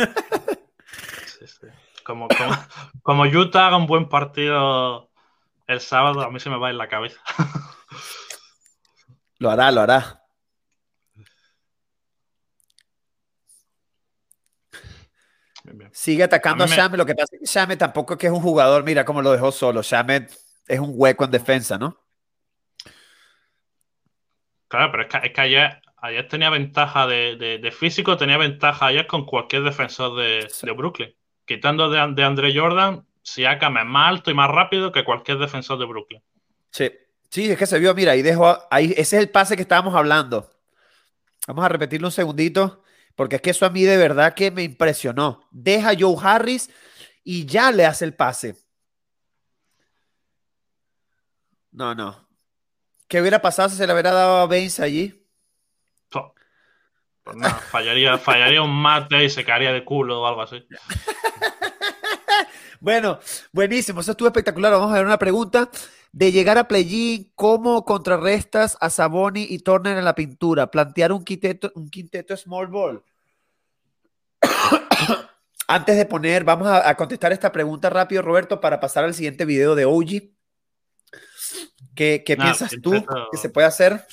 [1.26, 1.68] Sí, sí.
[2.04, 2.28] Como,
[3.02, 5.10] como, Utah haga un buen partido
[5.68, 7.22] el sábado, a mí se me va en la cabeza.
[9.40, 10.23] Lo hará, lo hará.
[15.92, 16.98] Sigue atacando a, Shame.
[16.98, 19.32] Lo que pasa es que Shame tampoco es que es un jugador, mira cómo lo
[19.32, 19.82] dejó solo.
[19.82, 20.28] Shame
[20.68, 21.98] es un hueco en defensa, ¿no?
[24.68, 29.64] Claro, pero es que, ayer, ayer, tenía ventaja de, físico, tenía ventaja ayer con cualquier
[29.64, 31.14] defensor de, de Brooklyn
[31.46, 35.80] quitando de, de Andre Jordan, Siakam es más alto y más rápido que cualquier defensor
[35.80, 36.22] de Brooklyn.
[36.72, 36.92] Sí,
[37.30, 39.96] sí, es que se vio, mira, ahí dejo, ahí, ese es el pase que estábamos
[39.96, 40.50] hablando.
[41.48, 42.83] Vamos a repetirlo un segundito,
[43.16, 45.48] porque es que eso a mí de verdad que me impresionó.
[45.52, 46.70] Deja a Joe Harris
[47.24, 48.56] y ya le hace el pase.
[51.72, 52.28] No, no.
[53.08, 55.24] ¿Qué hubiera pasado si se le hubiera dado a Baines allí?
[57.24, 60.68] Pues nada, fallaría, fallaría un mate y se caería de culo o algo así.
[62.84, 63.18] bueno,
[63.54, 64.74] buenísimo, eso estuvo espectacular.
[64.74, 65.70] Vamos a ver una pregunta.
[66.12, 70.70] De llegar a play ¿cómo contrarrestas a Saboni y Turner en la pintura?
[70.70, 73.02] Plantear un quinteto, un quinteto small ball.
[75.68, 79.76] Antes de poner, vamos a, contestar esta pregunta rápido, Roberto, para pasar al siguiente video
[79.76, 80.30] de OG.
[81.96, 82.92] ¿Qué, piensas tú
[83.32, 84.06] que se puede hacer?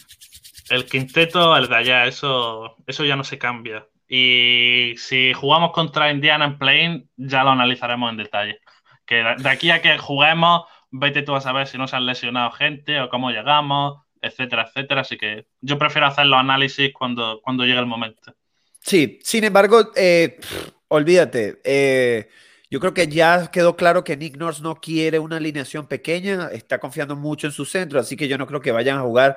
[0.68, 3.84] El quinteto, el de allá, eso, eso ya no se cambia.
[4.12, 8.58] Y si jugamos contra Indiana en plane, ya lo analizaremos en detalle.
[9.06, 13.00] Que de aquí a que juguemos, vete tú a saber si nos han lesionado gente
[13.00, 15.02] o cómo llegamos, etcétera, etcétera.
[15.02, 18.34] Así que yo prefiero hacer los análisis cuando, cuando llegue el momento.
[18.80, 20.40] Sí, sin embargo, eh,
[20.88, 21.60] olvídate.
[21.62, 22.28] Eh,
[22.68, 26.80] yo creo que ya quedó claro que Nick Nurse no quiere una alineación pequeña, está
[26.80, 29.36] confiando mucho en su centro, así que yo no creo que vayan a jugar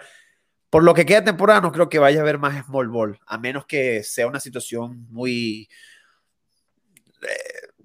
[0.74, 3.38] por lo que queda temporada, no creo que vaya a haber más small ball, a
[3.38, 5.70] menos que sea una situación muy.
[7.22, 7.84] Eh,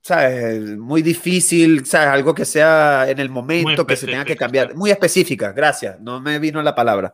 [0.00, 0.78] ¿sabes?
[0.78, 2.08] Muy difícil, ¿sabes?
[2.08, 4.74] Algo que sea en el momento, que se tenga que cambiar.
[4.74, 7.12] Muy específica, gracias, no me vino la palabra.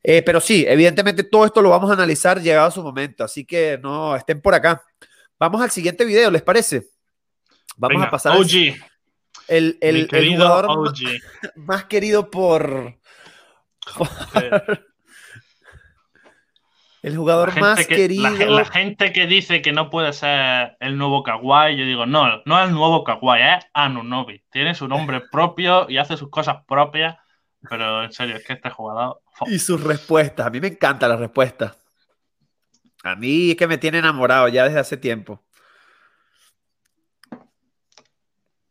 [0.00, 3.44] Eh, pero sí, evidentemente todo esto lo vamos a analizar llegado a su momento, así
[3.44, 4.84] que no estén por acá.
[5.36, 6.86] Vamos al siguiente video, ¿les parece?
[7.76, 8.36] Vamos a pasar.
[8.36, 8.76] OG.
[9.48, 10.94] El, el, jugador
[11.56, 13.00] más querido por,
[17.02, 18.30] El jugador más querido.
[18.30, 22.60] La, gente que dice que no puede ser el nuevo Kawhi, yo digo, no, no
[22.60, 24.44] es el nuevo Kawhi, es Anunobi.
[24.52, 27.16] Tiene su nombre propio y hace sus cosas propias.
[27.68, 29.20] Pero en serio, es que este jugador.
[29.46, 30.46] Y sus respuestas.
[30.46, 31.76] A mí me encantan las respuestas.
[33.04, 35.42] A mí es que me tiene enamorado ya desde hace tiempo.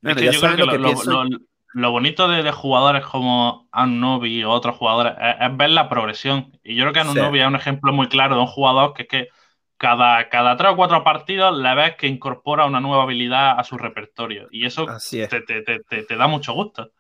[0.02, 1.40] Bueno, ya saben lo, que pienso lo
[1.74, 6.60] bonito de, jugadores como Anunobi o otros jugadores es, ver la progresión.
[6.64, 9.08] Y yo creo que Anunobi es un ejemplo muy claro de un jugador que es
[9.08, 9.30] que
[9.78, 13.78] cada, cada tres o cuatro partidos le ves que incorpora una nueva habilidad a su
[13.78, 14.48] repertorio.
[14.52, 16.92] Y eso te, da mucho gusto.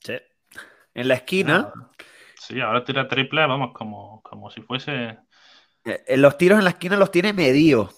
[0.00, 0.18] Sí.
[0.92, 1.72] En la esquina.
[2.36, 5.18] Sí, ahora tira triple, vamos, como, como si fuese.
[5.84, 7.90] Eh, los tiros en la esquina los tiene medio.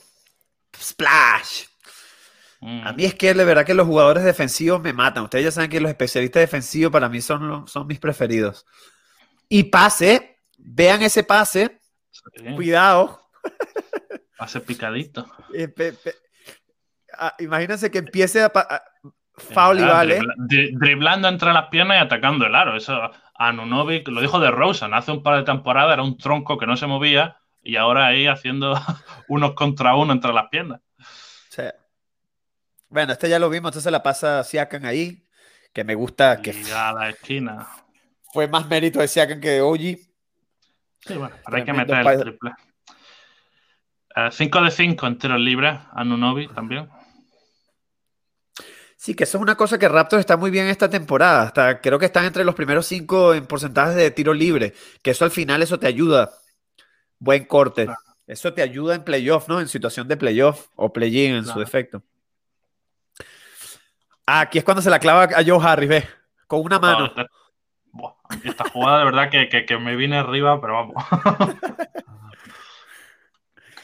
[0.79, 1.65] Splash.
[2.85, 5.25] A mí es que de verdad que los jugadores defensivos me matan.
[5.25, 8.65] Ustedes ya saben que los especialistas defensivos para mí son, son mis preferidos.
[9.51, 11.79] Y pase, vean ese pase.
[12.55, 13.29] Cuidado.
[14.39, 15.27] Pase picadito.
[15.57, 15.73] Eh,
[17.17, 18.51] ah, imagínense que empiece a,
[19.35, 20.21] foul y vale.
[20.73, 22.77] driblando entre las piernas y atacando el aro.
[22.77, 24.95] Eso Anunovic lo dijo de Rosen.
[24.95, 28.27] Hace un par de temporadas era un tronco que no se movía y ahora ahí
[28.27, 28.75] haciendo
[29.29, 30.81] unos contra uno entre las piernas.
[31.51, 31.63] Sí.
[32.95, 35.27] Bueno, este ya lo vimos, entonces la pasa Siakan ahí,
[35.73, 36.55] que me gusta que...
[36.73, 37.67] a la esquina.
[38.33, 39.97] Fue más mérito de Siakan que de Oji.
[41.01, 42.53] Sí, bueno, hay que meter el triple.
[44.31, 46.89] 5 eh, de 5 en tiros libres, Anunobi también.
[48.97, 51.43] Sí, que eso es una cosa que Raptors está muy bien esta temporada.
[51.43, 54.73] Hasta creo que están entre los primeros 5 en porcentajes de tiro libre.
[55.03, 56.31] Que eso al final eso te ayuda.
[57.19, 57.89] Buen corte.
[58.29, 59.61] Eso te ayuda en playoff, ¿no?
[59.61, 62.05] En situación de playoff o play-in en su defecto.
[64.27, 66.09] Aquí es cuando se la clava a Joe Harris, ve,
[66.47, 67.13] con una mano.
[68.45, 70.95] esta jugada de verdad que, me vine arriba, pero vamos.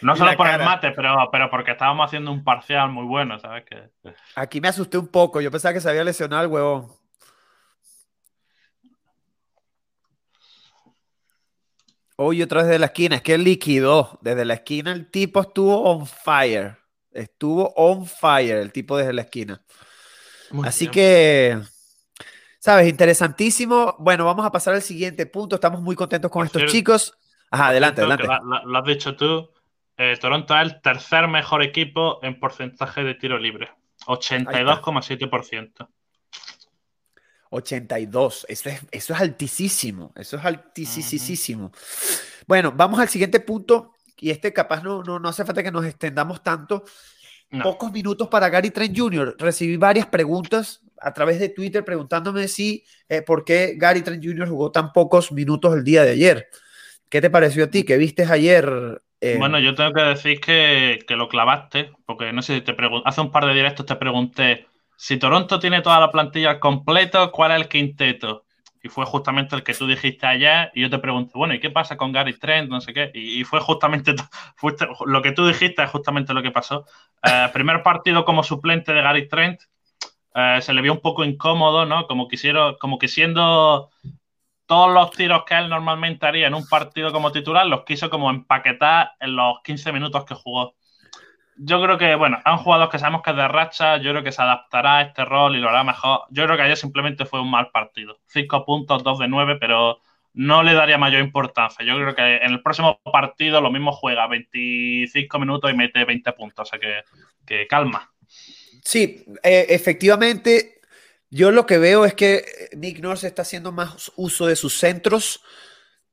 [0.03, 3.65] No solo por el mate, pero, pero porque estábamos haciendo un parcial muy bueno, ¿sabes?
[3.67, 3.91] Que...
[4.35, 5.43] Aquí me asusté un poco.
[5.43, 6.89] Yo pensaba que se había lesionado el huevón.
[12.17, 13.17] Oye, otra vez de la esquina.
[13.17, 14.19] Es que liquidó.
[14.23, 16.79] Desde la esquina el tipo estuvo on fire.
[17.13, 19.63] Estuvo on fire el tipo desde la esquina.
[20.65, 21.61] Así que,
[22.59, 23.97] sabes, interesantísimo.
[23.99, 25.57] Bueno, vamos a pasar al siguiente punto.
[25.57, 27.15] Estamos muy contentos con estos chicos.
[27.51, 28.27] Ajá, adelante, adelante.
[28.65, 29.51] Lo has dicho tú.
[29.97, 33.71] Eh, Toronto es el tercer mejor equipo en porcentaje de tiro libre.
[34.07, 35.89] 82,7%.
[37.51, 41.73] 82, eso es, eso es altísimo, eso es altísimo.
[42.47, 45.85] Bueno, vamos al siguiente punto, y este capaz no, no, no hace falta que nos
[45.85, 46.85] extendamos tanto,
[47.63, 49.35] Pocos minutos para Gary Trent Jr.
[49.39, 54.49] Recibí varias preguntas a través de Twitter preguntándome si eh, por qué Gary Trent Jr.
[54.49, 56.49] jugó tan pocos minutos el día de ayer.
[57.09, 57.83] ¿Qué te pareció a ti?
[57.83, 59.03] ¿Qué viste ayer?
[59.21, 59.37] Eh?
[59.39, 63.21] Bueno, yo tengo que decir que, lo clavaste, porque no sé si te pregunté, hace
[63.21, 67.63] un par de directos te pregunté si Toronto tiene toda la plantilla completa, ¿cuál es
[67.63, 68.45] el quinteto?
[68.83, 71.71] Y fue justamente el que tú dijiste ayer, y yo te pregunté, bueno, ¿y qué
[71.71, 72.71] pasa con Gary Trent?
[72.71, 74.15] No sé qué, y, fue justamente
[75.07, 76.87] lo que tú dijiste, es justamente lo que pasó.
[77.23, 79.61] Eh, primer partido como suplente de Gary Trent,
[80.35, 82.07] eh, se le vio un poco incómodo, ¿no?
[82.07, 83.91] Como, quisiera, como que siendo
[84.67, 88.31] todos los tiros que él normalmente haría en un partido como titular, los quiso como
[88.31, 90.75] empaquetar en los 15 minutos que jugó
[91.57, 94.33] yo creo que, bueno, han jugado que sabemos que es de racha, yo creo que
[94.33, 96.21] se adaptará a este rol y lo hará mejor.
[96.31, 98.19] Yo creo que ayer simplemente fue un mal partido.
[98.27, 100.01] Cinco puntos, dos de nueve, pero
[100.33, 101.85] no le daría mayor importancia.
[101.85, 106.33] Yo creo que en el próximo partido lo mismo juega 25 minutos y mete 20
[106.33, 108.13] puntos, o sea que, calma.
[108.85, 110.81] Sí, eh, efectivamente,
[111.31, 112.45] yo lo que veo es que
[112.77, 115.43] Nick Nurse está haciendo más uso de sus centros.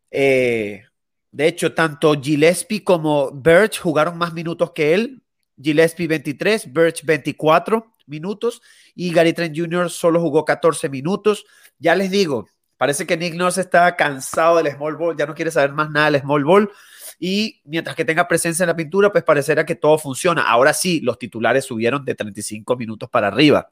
[0.10, 0.84] Eh,
[1.32, 5.22] de hecho, tanto Gillespie como Birch jugaron más minutos que él.
[5.62, 8.62] Gillespie 23, Birch 24 minutos
[8.96, 9.90] y Gary Trent Jr.
[9.90, 11.46] solo jugó 14 minutos.
[11.80, 12.48] Ya les digo,
[12.78, 16.12] parece que Nick Nurse está cansado del small ball, ya no quiere saber más nada
[16.12, 16.72] del small ball
[17.20, 20.44] y mientras que tenga presencia en la pintura, pues parecerá que todo funciona.
[20.44, 23.70] Ahora sí, los titulares subieron de 35 minutos para arriba,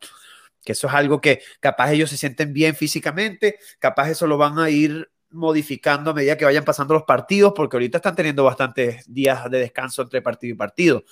[0.64, 4.58] que eso es algo que capaz ellos se sienten bien físicamente, capaz eso lo van
[4.60, 9.12] a ir modificando a medida que vayan pasando los partidos, porque ahorita están teniendo bastantes
[9.12, 11.04] días de descanso entre partido y partido.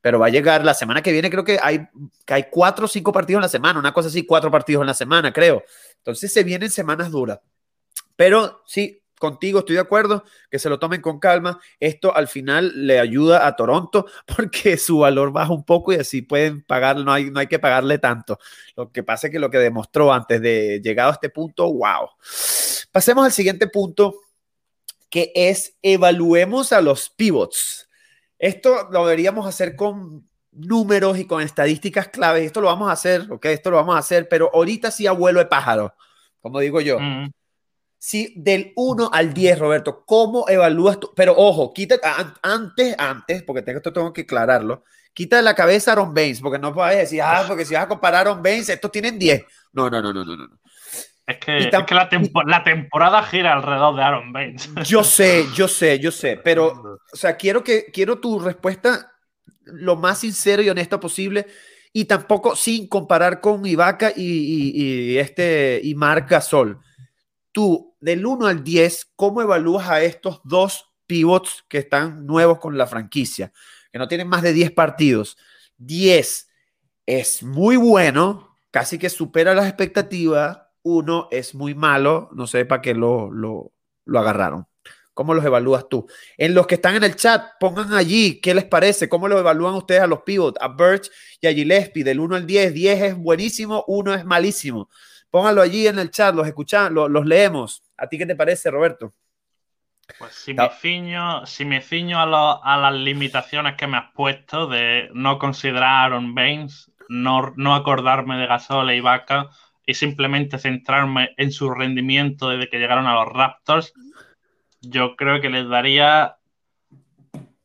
[0.00, 1.88] Pero va a llegar la semana que viene, creo que hay,
[2.24, 4.86] que hay cuatro o cinco partidos en la semana, una cosa así, cuatro partidos en
[4.88, 5.64] la semana, creo.
[5.98, 7.40] Entonces se vienen semanas duras.
[8.16, 11.60] Pero sí, contigo, estoy de acuerdo, que se lo tomen con calma.
[11.78, 14.06] Esto al final le ayuda a Toronto
[14.36, 17.60] porque su valor baja un poco y así pueden pagar, no hay, no hay que
[17.60, 18.40] pagarle tanto.
[18.74, 22.08] Lo que pasa es que lo que demostró antes de llegado a este punto, wow.
[22.90, 24.16] Pasemos al siguiente punto.
[25.08, 27.88] que es evaluemos a los pivots.
[28.40, 32.44] Esto lo deberíamos hacer con números y con estadísticas claves.
[32.44, 35.38] Esto lo vamos a hacer, ok, esto lo vamos a hacer, pero ahorita sí abuelo
[35.38, 35.94] de pájaro,
[36.40, 36.98] como digo yo.
[36.98, 37.30] Mm.
[38.04, 41.12] Sí, del 1 al 10, Roberto, ¿cómo evalúas tú?
[41.14, 42.00] Pero ojo, quita
[42.42, 44.82] antes, antes, porque tengo, esto tengo que aclararlo,
[45.14, 47.84] quita de la cabeza a Aaron Baines, porque no puedes decir, ah, porque si vas
[47.84, 49.44] a comparar a Aaron Baines, estos tienen 10.
[49.72, 50.48] No, no, no, no, no, no.
[51.24, 51.70] Es que,
[52.44, 54.68] la, temporada gira alrededor de Aaron Baines.
[54.84, 59.12] Yo sé, yo sé, yo sé, pero, o sea, quiero, que, quiero tu respuesta
[59.64, 61.46] lo más sincero y honesto posible
[61.92, 66.80] y tampoco sin comparar con Ibaka y, este, y Marc Gasol.
[67.52, 72.76] Tú, del 1 al 10, ¿cómo evalúas a estos dos pivots que están nuevos con
[72.76, 73.52] la franquicia?
[73.92, 75.38] Que no tienen más de 10 partidos.
[75.78, 76.48] 10
[77.06, 82.82] es muy bueno, casi que supera las expectativas uno es muy malo, no sé para
[82.82, 83.72] qué lo, lo,
[84.18, 84.66] agarraron.
[85.14, 86.08] ¿Cómo los evalúas tú?
[86.36, 89.74] En los que están en el chat, pongan allí qué les parece, cómo lo evalúan
[89.74, 91.08] ustedes a los pivots, a Birch
[91.40, 92.74] y a Gillespie, del 1 al 10.
[92.74, 94.88] 10 es buenísimo, 1 es malísimo.
[95.32, 97.82] Pónganlo allí en el chat, los escuchan, los, leemos.
[97.96, 99.14] ¿A ti qué te parece, Roberto?
[100.18, 104.66] Pues si me ciño, si me ciño a, a, las limitaciones que me has puesto
[104.66, 109.48] de no considerar a Aaron Baines, no, no acordarme de Gasol y Vaca,
[109.86, 113.94] y simplemente centrarme en su rendimiento desde que llegaron a los Raptors,
[114.82, 116.36] yo creo que les daría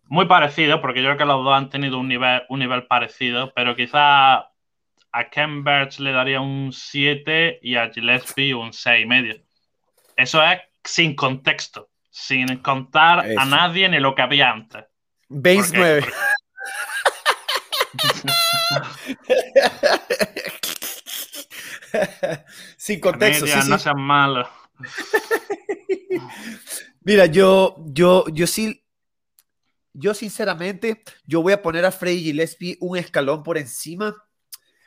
[0.05, 3.51] muy parecido, porque yo creo que los dos han tenido un nivel, un nivel parecido,
[3.53, 4.51] pero quizá
[5.11, 9.43] a Ken Birch le daría un 7 y a Gillespie un 6,5.
[10.15, 14.85] Eso es sin contexto, sin contar a nadie ni lo que había antes.
[15.29, 16.05] Base 9.
[22.77, 23.45] Sin contexto.
[23.67, 24.47] no sean malos.
[27.01, 28.83] Mira, yo, yo, yo sí,
[29.93, 34.15] yo sinceramente, yo voy a poner a Freddy Gillespie un escalón por encima.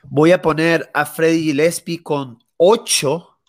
[0.03, 3.39] Voy a poner a Freddy Gillespie con 8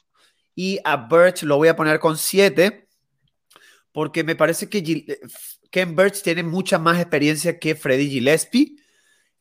[0.54, 2.88] y a Birch lo voy a poner con 7
[3.92, 5.18] porque me parece que
[5.70, 8.76] Ken Birch tiene mucha más experiencia que Freddy Gillespie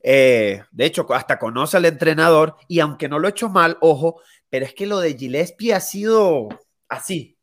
[0.04, 4.22] eh, de hecho, hasta conoce al entrenador y aunque no lo he hecho mal, ojo,
[4.50, 6.50] pero es que lo de Gillespie ha sido
[6.90, 7.38] así.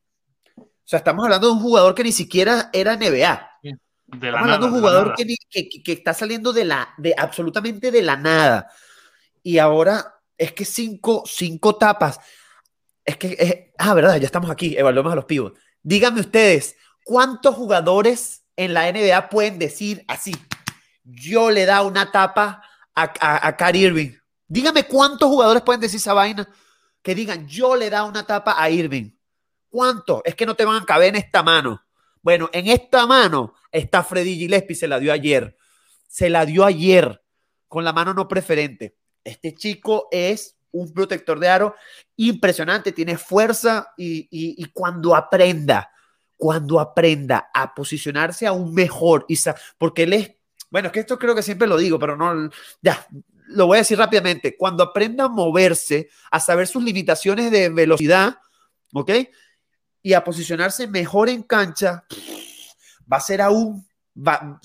[0.56, 3.50] O sea, estamos hablando de un jugador que ni siquiera era NBA.
[4.12, 8.16] estamos hablando de un jugador que, que, está saliendo de la, de absolutamente de la
[8.16, 8.70] nada.
[9.48, 12.20] Y ahora es que cinco, cinco tapas.
[13.02, 15.54] Es que, ah, verdad, ya estamos aquí, evaluamos a los pibos.
[15.82, 20.34] Díganme ustedes, ¿cuántos jugadores en la NBA pueden decir así?
[21.08, 22.62] yo le da una tapa
[22.94, 24.12] a, a, Irving.
[24.46, 26.46] Dígame cuántos jugadores pueden decir esa vaina
[27.00, 29.12] que digan, yo le da una tapa a Irving.
[29.70, 30.20] ¿Cuántos?
[30.26, 31.82] Es que no te van a caber en esta mano.
[32.20, 35.56] Bueno, en esta mano está Freddy Gillespie, se la dio ayer.
[36.06, 37.22] Se la dio ayer
[37.66, 38.98] con la mano no preferente.
[39.28, 41.74] Este chico es un protector de aro
[42.16, 45.90] impresionante, tiene fuerza y, cuando aprenda,
[46.36, 49.26] cuando aprenda a posicionarse aún mejor,
[49.78, 50.30] porque él es
[50.70, 52.50] bueno, es que esto creo que siempre lo digo, pero no,
[52.82, 53.06] ya,
[53.48, 54.56] lo voy a decir rápidamente.
[54.56, 58.38] Cuando aprenda a moverse, a saber sus limitaciones de velocidad,
[58.92, 59.10] ¿ok?
[60.02, 62.04] Y a posicionarse mejor en cancha,
[63.10, 64.60] va a ser aún, va,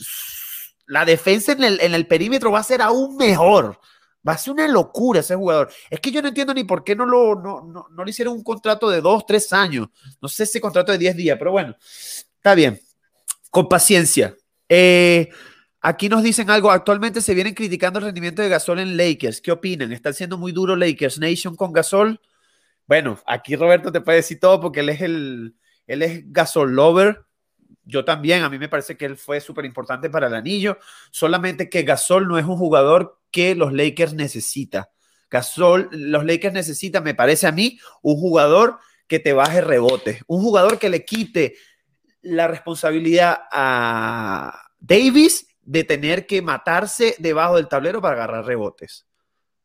[0.88, 3.80] la defensa en el, en el perímetro va a ser aún mejor.
[4.28, 5.72] Va a ser una locura ese jugador.
[5.90, 8.36] Es que yo no entiendo ni por qué no, lo, no, no, no le hicieron
[8.36, 9.90] un contrato de dos, tres años.
[10.22, 12.80] No sé ese contrato de diez días, pero bueno, está bien.
[13.50, 14.36] Con paciencia.
[14.70, 15.30] Eh,
[15.86, 16.72] Aquí nos dicen algo.
[16.72, 19.42] Actualmente se vienen criticando el rendimiento de Gasol en Lakers.
[19.42, 19.92] ¿Qué opinan?
[19.92, 22.22] ¿Están siendo muy duro Lakers Nation con Gasol?
[22.88, 25.56] Bueno, aquí Roberto te puede decir todo porque él es el
[25.86, 27.26] él es Gasol lover.
[27.86, 30.78] Yo también, a mí me parece que él fue súper importante para el anillo.
[31.12, 34.92] Solamente que Gasol no es un jugador que los Lakers necesita.
[35.30, 38.78] Gasol, los Lakers necesitan, me parece a mí, un jugador
[39.08, 41.56] que te baje rebote, un jugador que le quite
[42.22, 49.08] la responsabilidad a Davis de tener que matarse debajo del tablero para agarrar rebotes.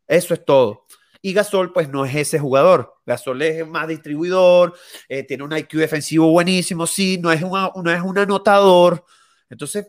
[0.07, 0.87] Eso es todo.
[1.21, 2.95] Y Gasol, pues no es ese jugador.
[3.05, 4.75] Gasol es más distribuidor,
[5.09, 9.05] eh, tiene un IQ defensivo buenísimo, sí, no es, no es un anotador.
[9.51, 9.89] Entonces,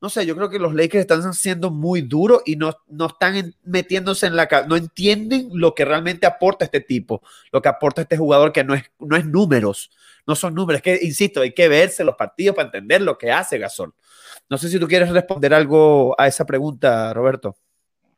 [0.00, 3.54] no sé, yo creo que los Lakers están siendo muy duros y no, no están
[3.64, 4.48] metiéndose en la...
[4.66, 7.22] No entienden lo que realmente aporta este tipo,
[7.52, 9.90] lo que aporta este jugador que no es, no es números,
[10.26, 10.80] no son números.
[10.80, 13.94] Que, insisto, hay que verse los partidos para entender lo que hace Gasol.
[14.48, 17.56] No sé si tú quieres responder algo a esa pregunta, Roberto.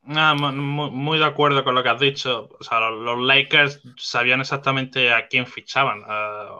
[0.09, 2.49] Ah, muy, de acuerdo con lo que has dicho.
[2.59, 6.03] O sea, los, Lakers sabían exactamente a quién fichaban.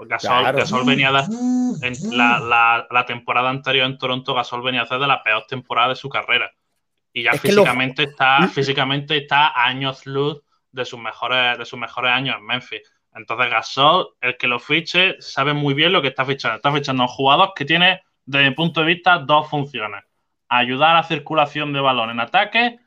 [0.07, 5.23] Gasol, venía, en la, la, temporada anterior en Toronto, Gasol venía a hacer de la
[5.23, 6.53] peor temporada de su carrera.
[7.13, 8.49] Y ya físicamente, está, ¿Mm?
[8.49, 10.41] físicamente está a años luz
[10.71, 12.83] de sus, mejores, de sus mejores años en Memphis.
[13.15, 16.57] Entonces Gasol, el que lo fiche, sabe muy bien lo que está fichando.
[16.57, 20.05] Está fichando a un jugador que tiene, desde mi punto de vista, dos funciones.
[20.49, 22.79] Ayudar a la circulación de balón en ataque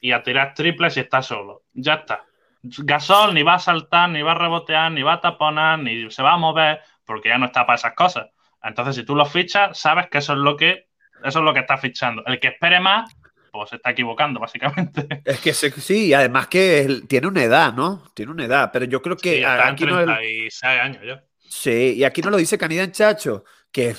[0.00, 1.64] y a tirar triples si está solo.
[1.72, 2.24] Ya está.
[2.62, 6.22] Gasol ni va a saltar, ni va a rebotear, ni va a taponar, ni se
[6.22, 8.26] va a mover, porque ya no está para esas cosas.
[8.62, 10.88] Entonces, si tú lo fichas, sabes que eso es lo que,
[11.24, 12.22] eso es lo que está fichando.
[12.26, 13.10] El que espere más,
[13.52, 15.22] pues se está equivocando, básicamente.
[15.24, 18.04] Es que sí, además que tiene una edad, ¿no?
[18.14, 21.24] Tiene una edad, pero yo creo que aquí no años ya.
[21.48, 23.94] Sí, y aquí no lo dice Canida Chacho, que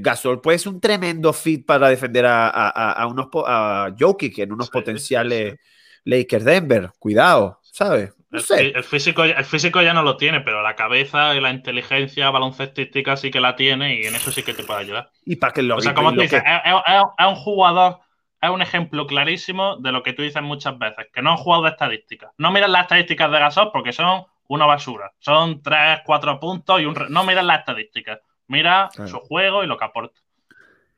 [0.00, 4.70] Gasol puede ser un tremendo fit para defender a, a, unos a Jokic en unos
[4.70, 5.58] potenciales
[6.04, 6.90] Lakers Denver.
[6.98, 8.14] Cuidado, ¿sabes?
[8.32, 13.16] el, físico, el físico ya no lo tiene, pero la cabeza y la inteligencia baloncestística
[13.16, 15.10] sí que la tiene y en eso sí que te puede ayudar.
[15.26, 18.00] Y para que lo, o sea, como tú dices, es, un jugador,
[18.40, 21.44] es un ejemplo clarísimo de lo que tú dices muchas veces, que no es un
[21.44, 22.30] jugador de estadísticas.
[22.38, 25.12] No miras las estadísticas de Gasol porque son una basura.
[25.18, 26.94] Son tres, cuatro puntos y un...
[27.10, 28.20] No miras las estadísticas.
[28.48, 30.20] Mira su juego y lo que aporta.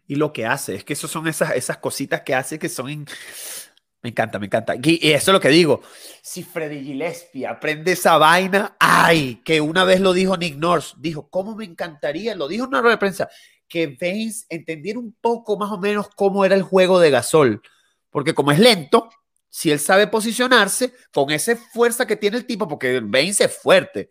[0.07, 3.07] Y lo que hace, es que eso son esas, esas cositas que hace que son...
[4.03, 4.74] Me encanta, me encanta.
[4.82, 5.80] Y eso es lo que digo.
[6.20, 11.30] Si Freddy Gillespie aprende esa vaina, ay, que una vez lo dijo Nick Norris, dijo,
[11.30, 12.34] ¿cómo me encantaría?
[12.34, 13.30] Lo dijo en una rueda de prensa,
[13.66, 17.62] que Baines entendiera un poco más o menos cómo era el juego de Gasol.
[18.11, 19.09] Porque como es lento,
[19.49, 24.11] si él sabe posicionarse con esa fuerza que tiene el tipo, porque Baines es fuerte.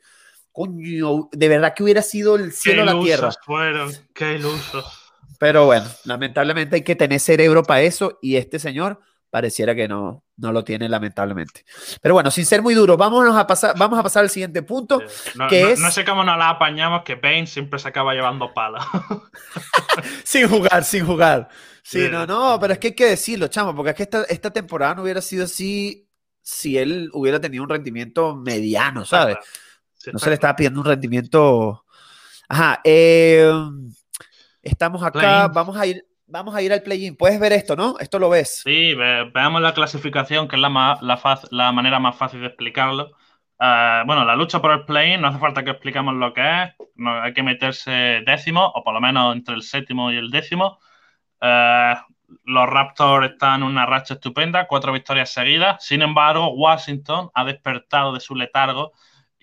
[0.54, 3.32] Coño, de verdad que hubiera sido el cielo a la tierra.
[3.44, 4.86] fueron, qué ilusos.
[5.40, 9.02] Pero bueno, lamentablemente hay que tener cerebro para eso y este señor
[9.32, 11.66] pareciera que no, no lo tiene lamentablemente.
[12.00, 15.02] Pero bueno, sin ser muy duro, vámonos a pasar, vamos a pasar al siguiente punto,
[15.34, 15.80] no, que es...
[15.80, 18.88] No sé cómo nos la apañamos, que Bane siempre se acaba llevando pala.
[20.24, 21.50] sin jugar, sin jugar.
[21.82, 24.52] Sí, no, no, pero es que hay que decirlo, chamo, porque es que esta, esta
[24.52, 26.08] temporada no hubiera sido así
[26.44, 29.38] si él hubiera tenido un rendimiento mediano, ¿sabes?
[30.12, 31.86] No se le estaba pidiendo un rendimiento...
[32.50, 33.52] Ajá, eh,
[34.62, 37.16] estamos acá, vamos a ir vamos a ir al play-in.
[37.16, 37.96] Puedes ver esto, ¿no?
[38.00, 38.62] Esto lo ves.
[38.64, 40.98] Sí, veamos la clasificación, que es la,
[41.52, 43.12] la, manera más fácil de explicarlo.
[43.60, 46.74] Eh, bueno, la lucha por el play-in, no hace falta que expliquemos lo que es.
[46.96, 50.80] No, hay que meterse décimo, o por lo menos entre el séptimo y el décimo.
[51.40, 51.96] Eh,
[52.46, 55.86] los Raptors están en una racha estupenda, cuatro victorias seguidas.
[55.86, 58.94] Sin embargo, Washington ha despertado de su letargo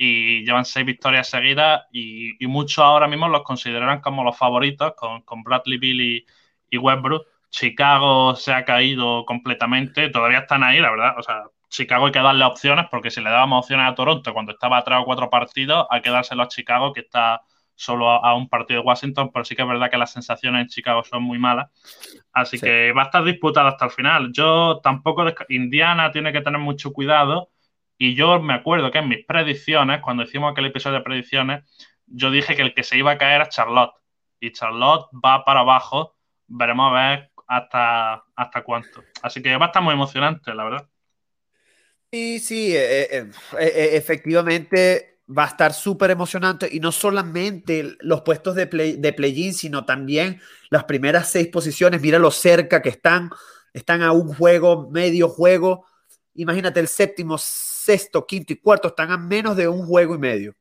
[0.02, 5.20] y llevan seis victorias seguidas y, muchos ahora mismo los consideran como los favoritos con,
[5.22, 6.26] con Bradley Bill y,
[6.70, 7.26] y Westbrook.
[7.50, 11.18] Chicago se ha caído completamente, todavía están ahí, la verdad.
[11.18, 14.52] O sea, Chicago hay que darle opciones porque si le dábamos opciones a Toronto cuando
[14.52, 17.42] estaba a tres o cuatro partidos, hay que dárselo a Chicago que está
[17.74, 20.68] solo a, un partido de Washington, pero sí que es verdad que las sensaciones en
[20.68, 21.68] Chicago son muy malas.
[22.32, 24.32] Así que va a estar disputado hasta el final.
[24.32, 27.50] Yo tampoco, Indiana tiene que tener mucho cuidado
[28.02, 31.64] y yo me acuerdo que en mis predicciones, cuando hicimos aquel episodio de predicciones,
[32.06, 33.92] yo dije que el que se iba a caer era Charlotte
[34.40, 36.16] y Charlotte va para abajo
[36.48, 39.04] veremos a ver hasta, hasta cuánto.
[39.20, 40.88] Así que va a estar muy emocionante, la verdad.
[42.10, 43.30] Sí, sí, eh, eh,
[43.60, 49.12] eh, efectivamente va a estar súper emocionante y no solamente los puestos de play, de
[49.12, 50.40] play-in, sino también
[50.70, 52.00] las primeras seis posiciones.
[52.00, 53.28] Mira lo cerca que están,
[53.74, 55.84] están a un juego, medio juego.
[56.34, 60.54] Imagínate el séptimo, sexto, quinto y cuarto están a menos de un juego y medio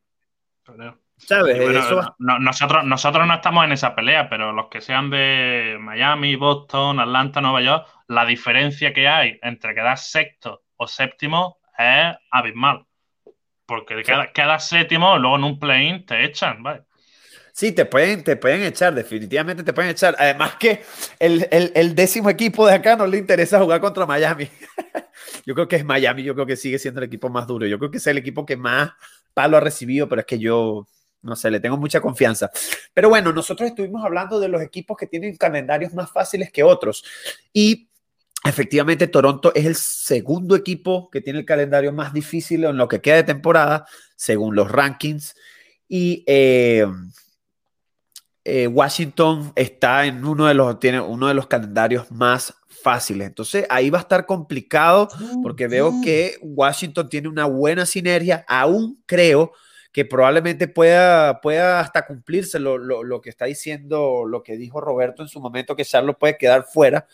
[2.20, 7.42] nosotros, nosotros no estamos en esa pelea, pero los que sean de Miami, Boston, Atlanta,
[7.42, 12.86] Nueva York, la diferencia que hay entre quedar sexto o séptimo es abismal.
[13.66, 14.02] Porque
[14.34, 16.84] quedas, séptimo, luego en un play-in te echan, ¿vale?
[17.60, 20.16] Sí, te pueden, te pueden echar, definitivamente te pueden echar.
[20.18, 20.82] Además que
[21.20, 24.48] el, el, décimo equipo de acá no le interesa jugar contra Miami.
[25.46, 27.66] yo creo que es Miami, yo creo que sigue siendo el equipo más duro.
[27.68, 28.92] Yo creo que es el equipo que más
[29.34, 30.88] palo ha recibido, pero es que yo,
[31.22, 32.50] no sé, le tengo mucha confianza.
[32.94, 37.04] Pero bueno, nosotros estuvimos hablando de los equipos que tienen calendarios más fáciles que otros.
[37.52, 37.90] Y
[38.46, 43.02] efectivamente Toronto es el segundo equipo que tiene el calendario más difícil en lo que
[43.02, 43.86] queda de temporada,
[44.16, 45.36] según los rankings.
[45.90, 46.88] Y eh,
[48.44, 53.28] eh, Washington está en uno de los, tiene uno de los calendarios más fáciles.
[53.28, 55.10] Entonces ahí va a estar complicado
[55.44, 58.46] porque veo que Washington tiene una buena sinergia.
[58.48, 59.52] Aún creo
[59.92, 65.24] que probablemente pueda, pueda hasta cumplirse lo, lo, que está diciendo, lo que dijo Roberto
[65.24, 67.08] en su momento, que Charlotte puede quedar fuera,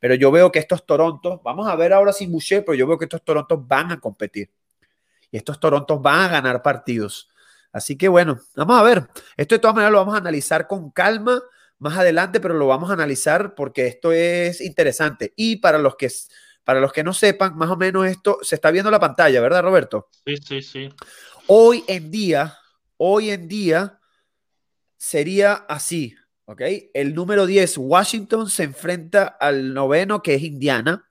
[0.00, 2.96] pero yo veo que estos Torontos, vamos a ver ahora sin Boucher, pero yo veo
[2.96, 4.50] que estos Torontos van a competir
[5.30, 7.31] y estos Torontos van a ganar partidos.
[7.72, 9.08] Así que bueno, vamos a ver.
[9.36, 11.42] Esto de todas maneras lo vamos a analizar con calma
[11.78, 15.32] más adelante, pero lo vamos a analizar porque esto es interesante.
[15.36, 16.08] Y para los que,
[16.62, 19.62] para los que no sepan, más o menos esto se está viendo la pantalla, ¿verdad,
[19.62, 20.08] Roberto?
[20.24, 20.94] Sí, sí, sí.
[21.48, 22.56] Hoy en día,
[22.98, 23.98] hoy en día
[24.96, 26.14] sería así,
[26.44, 26.60] ¿ok?
[26.94, 31.08] El número 10, Washington, se enfrenta al noveno, que es Indiana,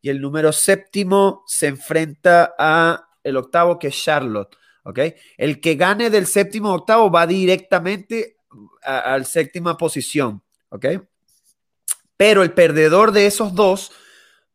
[0.00, 4.56] y el número séptimo se enfrenta a el octavo, que es Charlotte,
[4.86, 5.00] ¿ok?
[5.36, 8.36] El que gane del séptimo octavo va directamente
[8.82, 10.86] a, la séptima posición, ¿ok?
[12.16, 13.90] Pero el perdedor de esos dos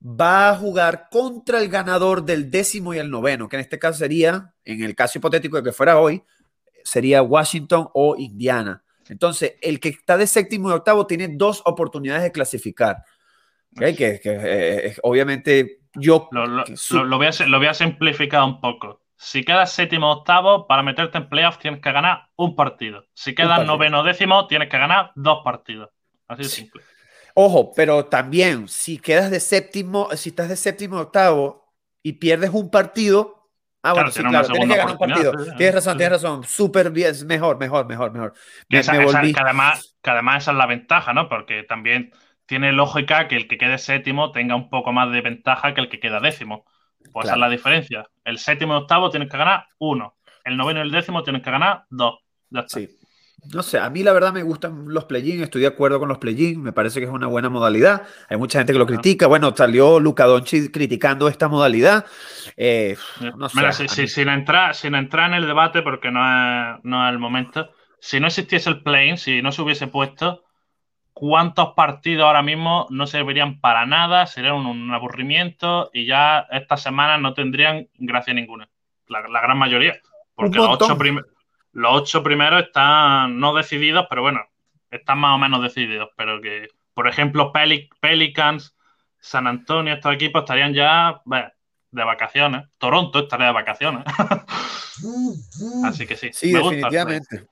[0.01, 3.99] va a jugar contra el ganador del décimo y el noveno, que en este caso
[3.99, 6.23] sería, en el caso hipotético de que fuera hoy,
[6.83, 8.83] sería Washington o Indiana.
[9.09, 13.03] Entonces, el que está de séptimo y octavo tiene dos oportunidades de clasificar.
[13.75, 16.29] Que, que eh, obviamente yo...
[16.31, 19.00] Lo, lo, voy a, lo voy a simplificar un poco.
[19.23, 23.05] Si quedas séptimo o octavo, para meterte en playoffs tienes que ganar un partido.
[23.13, 25.91] Si quedas noveno o décimo, tienes que ganar dos partidos.
[26.27, 26.81] Así de simple.
[27.35, 32.49] Ojo, pero también, si quedas de séptimo, si estás de séptimo o octavo y pierdes
[32.49, 33.37] un partido,
[33.83, 35.31] Ah, bueno, sí, claro, tienes que ganar un partido.
[35.55, 36.43] tienes razón, tienes razón.
[36.43, 38.33] Súper bien, mejor, mejor, mejor, mejor.
[38.69, 41.29] que, además, que además esa es la ventaja, ¿no?
[41.29, 42.11] Porque también
[42.47, 45.89] tiene lógica que el que quede séptimo tenga un poco más de ventaja que el
[45.89, 46.65] que queda décimo.
[47.11, 48.07] Pues esa es la diferencia.
[48.23, 50.15] El séptimo y octavo tienes que ganar uno.
[50.43, 52.19] El noveno y el décimo tienes que ganar dos.
[52.49, 52.79] Ya está.
[52.79, 52.89] Sí.
[53.53, 56.19] No sé, a mí la verdad me gustan los play estoy de acuerdo con los
[56.19, 58.03] play me parece que es una buena modalidad.
[58.29, 59.25] Hay mucha gente que lo critica.
[59.25, 62.05] Bueno, salió Luca Doncic criticando esta modalidad.
[62.55, 62.95] Eh,
[63.35, 67.17] no sé, sin, entrar, sin entrar en el debate, porque no es, no es el
[67.17, 70.43] momento, si no existiese el play si no se hubiese puesto,
[71.21, 74.25] ¿cuántos partidos ahora mismo no servirían para nada?
[74.25, 78.67] Serían un, aburrimiento y ya estas semanas no tendrían gracia ninguna.
[79.05, 79.99] La, gran mayoría.
[80.33, 81.29] Porque los ocho primeros
[81.73, 84.41] los ocho primeros están no decididos, pero bueno,
[84.89, 86.09] están más o menos decididos.
[86.17, 87.53] Pero que, por ejemplo,
[88.01, 88.75] Pelicans,
[89.19, 92.67] San Antonio, estos equipos estarían ya de vacaciones.
[92.79, 94.05] Toronto estaría de vacaciones.
[95.85, 96.31] Así que sí.
[96.33, 97.45] Sí, definitivamente.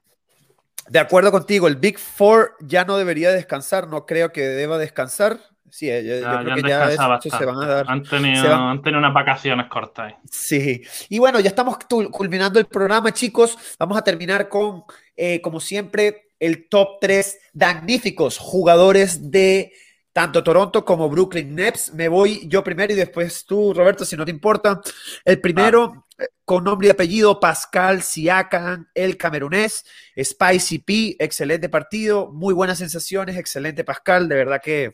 [0.90, 5.40] De acuerdo contigo, el Big Four ya no debería descansar, no creo que deba descansar.
[5.72, 7.86] Sí, yo, creo que ya se van a dar.
[7.88, 10.16] Han tenido, unas vacaciones cortas.
[10.30, 11.78] Sí, y bueno, ya estamos
[12.12, 13.58] culminando el programa, chicos.
[13.78, 14.84] Vamos a terminar con,
[15.16, 19.74] eh, como siempre, el top 3 magníficos jugadores de
[20.12, 21.94] tanto Toronto como Brooklyn Nets.
[21.94, 24.82] Me voy yo primero y después tú, Roberto, si no te importa.
[25.24, 26.06] El primero, ah.
[26.46, 29.86] Con nombre y apellido, Pascal Siakam, el camerunés.
[30.22, 34.92] Spicy P, excelente partido, muy buenas sensaciones, excelente Pascal, de verdad que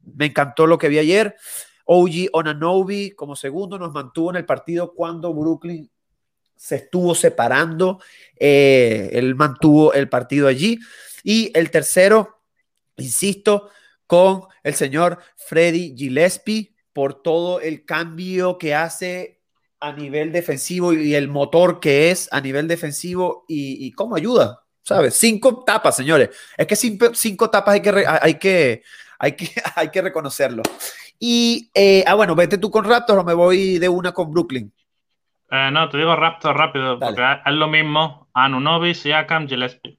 [0.00, 1.36] me encantó lo que vi ayer.
[1.84, 5.90] OG Onanobi como segundo nos mantuvo en el partido cuando Brooklyn
[6.54, 8.00] se estuvo separando.
[8.36, 10.78] Eh, él mantuvo el partido allí.
[11.22, 12.42] Y el tercero,
[12.96, 13.70] insisto,
[14.06, 19.37] con el señor Freddy Gillespie por todo el cambio que hace
[19.80, 25.14] a nivel defensivo y el motor que es a nivel defensivo y, cómo ayuda, ¿sabes?
[25.14, 26.30] Cinco tapas, señores.
[26.56, 28.82] Es que cinco, cinco tapas hay que, hay que,
[29.18, 30.62] hay que, hay que reconocerlo.
[31.18, 34.72] Y, eh, ah, bueno, vete tú con Raptors o me voy de una con Brooklyn.
[35.50, 38.28] Eh, no, te digo Raptors rápido, porque es lo mismo.
[38.34, 39.98] Anunobi, Siakam, Gillespie.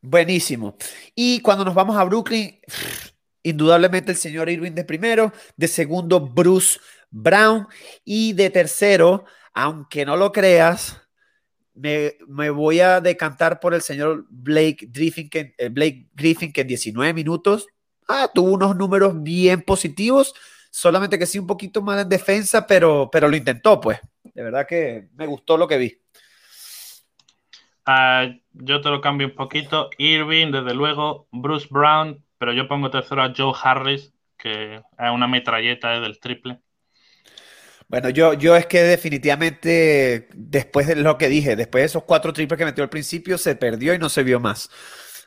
[0.00, 0.76] Buenísimo.
[1.14, 2.58] Y cuando nos vamos a Brooklyn,
[3.42, 6.78] indudablemente el señor Irving de primero, de segundo Bruce
[7.14, 7.68] Brown
[8.04, 11.00] y de tercero, aunque no lo creas,
[11.74, 16.68] me, voy a decantar por el señor Blake Griffin, que, eh, Blake Griffin, que en
[16.68, 17.68] 19 minutos
[18.08, 20.34] ah, tuvo unos números bien positivos,
[20.70, 24.00] solamente que sí un poquito más en defensa, pero, pero lo intentó, pues.
[24.22, 26.00] De verdad que me gustó lo que vi.
[27.86, 29.90] Ah, yo te lo cambio un poquito.
[29.98, 35.28] Irving, desde luego, Bruce Brown, pero yo pongo tercero a Joe Harris, que es una
[35.28, 36.60] metralleta del triple.
[37.88, 42.32] Bueno, yo, yo es que definitivamente, después de lo que dije, después de esos cuatro
[42.32, 44.70] triples que metió al principio, se perdió y no se vio más.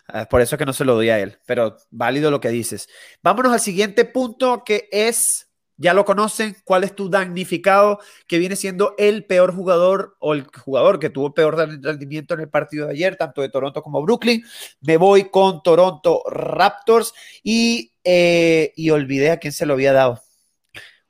[0.07, 2.49] Ah, por eso es que no se lo doy a él, pero válido lo que
[2.49, 2.88] dices.
[3.21, 8.55] Vámonos al siguiente punto que es, ya lo conocen, cuál es tu damnificado, que viene
[8.55, 12.93] siendo el peor jugador o el jugador que tuvo peor rendimiento en el partido de
[12.93, 14.43] ayer, tanto de Toronto como Brooklyn.
[14.81, 17.13] Me voy con Toronto Raptors
[17.43, 20.21] y, eh, y olvidé a quién se lo había dado.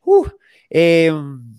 [0.03, 0.25] Uh,
[0.69, 1.57] em,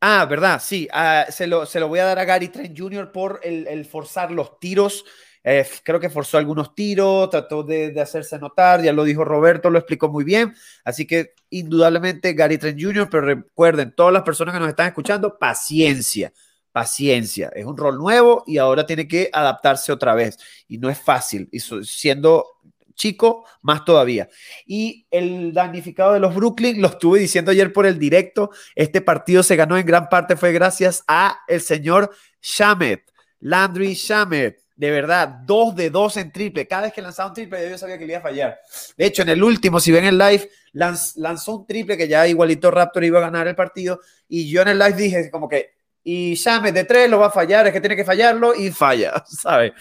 [0.00, 0.86] Ah, verdad, sí.
[0.92, 3.10] Ah, se, lo, se, lo, voy a dar a Gary Trent Jr.
[3.12, 5.04] por el, forzar los tiros
[5.48, 9.78] eh, creo que forzó algunos tiros, trató de, hacerse notar, ya lo dijo Roberto, lo
[9.78, 10.52] explicó muy bien.
[10.84, 15.38] Así que indudablemente Gary Trent Jr., pero recuerden, todas las personas que nos están escuchando,
[15.38, 16.32] paciencia,
[16.72, 17.52] paciencia.
[17.54, 20.36] Es un rol nuevo y ahora tiene que adaptarse otra vez.
[20.66, 21.48] Y no es fácil.
[21.52, 22.55] Y siendo
[22.96, 24.28] chico, más todavía.
[24.66, 29.42] Y el damnificado de los Brooklyn, lo estuve diciendo ayer por el directo, este partido
[29.42, 32.10] se ganó en gran parte fue gracias a el señor
[32.42, 33.02] Shamet,
[33.40, 34.66] Landry Shamet.
[34.74, 36.66] De verdad, dos de dos en triple.
[36.66, 38.58] Cada vez que lanzaba un triple, yo sabía que le iba a fallar.
[38.98, 42.70] De hecho, en el último, si ven el live, lanzó un triple que ya igualito
[42.70, 44.00] Raptor iba a ganar el partido.
[44.28, 45.75] Y yo en el live dije, como que
[46.08, 49.24] y James de tres lo va a fallar, es que tiene que fallarlo y falla,
[49.26, 49.72] ¿sabes?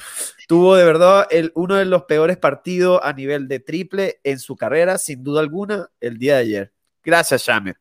[0.47, 4.55] Tuvo de verdad el, uno de los peores partidos a nivel de triple en su
[4.55, 6.73] carrera, sin duda alguna, el día de ayer.
[7.03, 7.75] Gracias, James.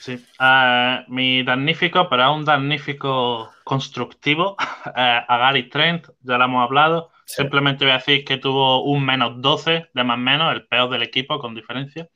[0.00, 4.56] Sí, uh, mi damnifico, pero un damnifico constructivo, uh,
[4.94, 7.10] a Gary Trent, ya lo hemos hablado.
[7.26, 11.02] Simplemente voy a decir que tuvo un menos 12 de más menos, el peor del
[11.02, 12.08] equipo con diferencia.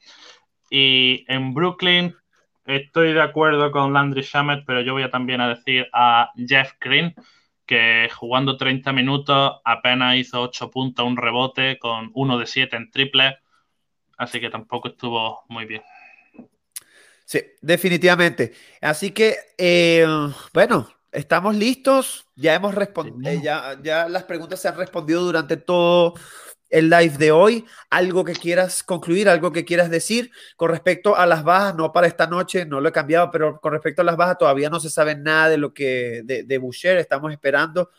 [0.70, 2.14] Y en Brooklyn
[2.70, 6.74] Estoy de acuerdo con Landry Shamet, pero yo voy a también a decir a Jeff
[6.80, 7.12] Green,
[7.66, 12.88] que jugando 30 minutos apenas hizo 8 puntos, un rebote con 1 de 7 en
[12.92, 13.38] triple,
[14.18, 15.82] así que tampoco estuvo muy bien.
[17.24, 18.52] Sí, definitivamente.
[18.80, 20.06] Así que, eh,
[20.54, 22.24] bueno, estamos listos.
[22.36, 26.14] Ya hemos respondido, eh, ya, ya las preguntas se han respondido durante todo
[26.70, 27.64] el live de hoy.
[27.90, 32.06] Algo que quieras concluir, algo que quieras decir con respecto a las bajas, no para
[32.06, 34.90] esta noche, no lo he cambiado, pero con respecto a las bajas todavía no se
[34.90, 37.90] sabe nada de lo que de, de Boucher, estamos esperando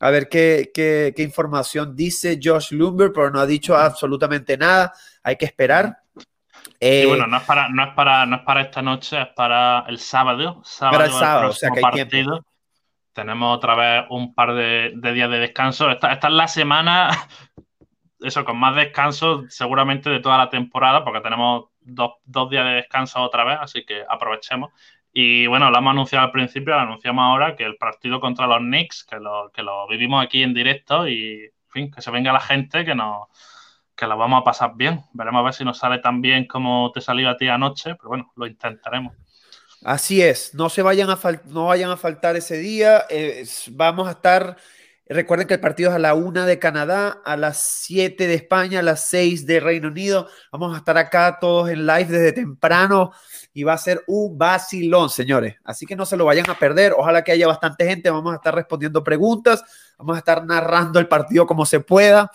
[0.00, 5.36] a ver qué, qué, información dice Josh Lumber, pero no ha dicho absolutamente nada, hay
[5.36, 5.98] que esperar.
[6.78, 9.84] y bueno, no es, para, no, es para, no es para esta noche, es para
[9.88, 10.60] el sábado.
[10.64, 12.44] sábado para el sábado, o sea que hay tiempo.
[13.12, 15.90] Tenemos otra vez un par de, días de descanso.
[15.90, 17.08] esta, es la semana
[18.20, 22.14] eso, con más descanso seguramente de toda la temporada, porque tenemos dos,
[22.50, 24.72] días de descanso otra vez, así que aprovechemos.
[25.12, 28.58] Y bueno, lo hemos anunciado al principio, lo anunciamos ahora, que el partido contra los
[28.58, 32.32] Knicks, que lo, que lo vivimos aquí en directo y, en fin, que se venga
[32.32, 33.28] la gente, que nos
[33.96, 35.02] que lo vamos a pasar bien.
[35.14, 38.10] Veremos a ver si nos sale tan bien como te salió a ti anoche, pero
[38.10, 39.14] bueno, lo intentaremos.
[39.84, 43.04] Así es, no se vayan a, no vayan a faltar ese día,
[43.70, 44.56] vamos a estar
[45.08, 48.80] Recuerden que el partido es a la una de Canadá, a las 7 de España,
[48.80, 50.28] a las 6 de Reino Unido.
[50.50, 53.12] Vamos a estar acá todos en live desde temprano
[53.54, 55.56] y va a ser un vacilón, señores.
[55.64, 56.92] Así que no se lo vayan a perder.
[56.96, 58.10] Ojalá que haya bastante gente.
[58.10, 59.62] Vamos a estar respondiendo preguntas.
[59.96, 62.28] Vamos a estar narrando el partido como se pueda.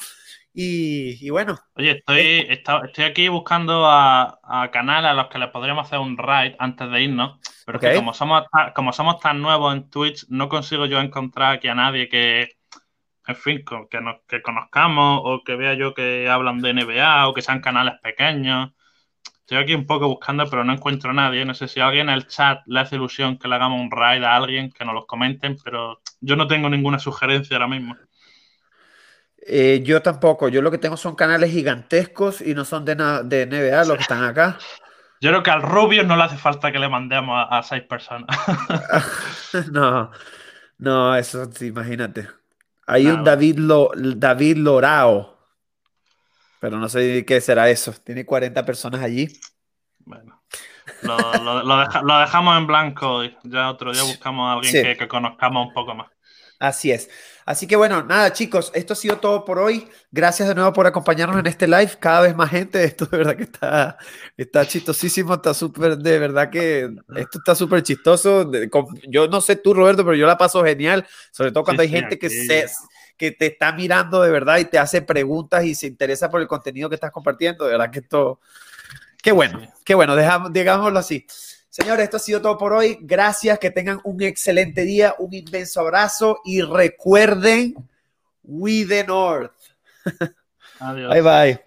[0.53, 1.59] Y, bueno.
[1.75, 6.17] Oye, estoy, estoy aquí buscando a, a canales a los que les podríamos hacer un
[6.17, 7.37] raid antes de irnos.
[7.65, 8.43] Pero que como somos,
[8.75, 12.60] como somos tan nuevos en Twitch, no consigo yo encontrar aquí a nadie que,
[13.27, 17.33] en fin, que, nos, que conozcamos o que vea yo que hablan de NBA o
[17.33, 18.71] que sean canales pequeños.
[19.41, 21.45] Estoy aquí un poco buscando, pero no encuentro a nadie.
[21.45, 24.23] No sé si alguien en el chat le hace ilusión que le hagamos un raid
[24.23, 27.95] a alguien, que nos los comenten, pero yo no tengo ninguna sugerencia ahora mismo.
[29.45, 30.47] Eh, yo tampoco.
[30.49, 34.03] Yo lo que tengo son canales gigantescos y no son de, de NBA los que
[34.03, 34.57] están acá.
[35.21, 38.27] Yo creo que al Rubio no le hace falta que le mandemos a, seis personas.
[39.71, 40.11] no,
[40.79, 42.27] no, eso imagínate.
[42.87, 45.37] Hay un David, Lo, David Lorao,
[46.59, 47.93] pero no sé qué será eso.
[48.03, 49.27] Tiene 40 personas allí.
[49.99, 50.41] Bueno,
[51.03, 55.95] lo, dejamos en blanco y ya otro día buscamos a alguien que, conozcamos un poco
[55.95, 56.09] más.
[56.59, 57.09] Así es.
[57.51, 59.85] Así que bueno, nada chicos, esto ha sido todo por hoy.
[60.09, 61.91] Gracias de nuevo por acompañarnos en este live.
[61.99, 63.97] Cada vez más gente, esto de verdad que está,
[64.37, 68.49] está chistosísimo, está súper, de verdad que esto está súper chistoso.
[69.09, 72.17] Yo no sé tú, Roberto, pero yo la paso genial, sobre todo cuando hay gente
[72.17, 72.67] que, se,
[73.17, 76.47] que te está mirando de verdad y te hace preguntas y se interesa por el
[76.47, 77.65] contenido que estás compartiendo.
[77.65, 78.39] De verdad que esto,
[79.21, 81.27] qué bueno, qué bueno, dejamos, digámoslo así.
[81.81, 82.99] Señores, esto ha sido todo por hoy.
[83.01, 87.73] Gracias, que tengan un excelente día, un inmenso abrazo y recuerden,
[88.43, 89.51] We the North.
[90.79, 91.11] Adiós.
[91.11, 91.59] Bye bye.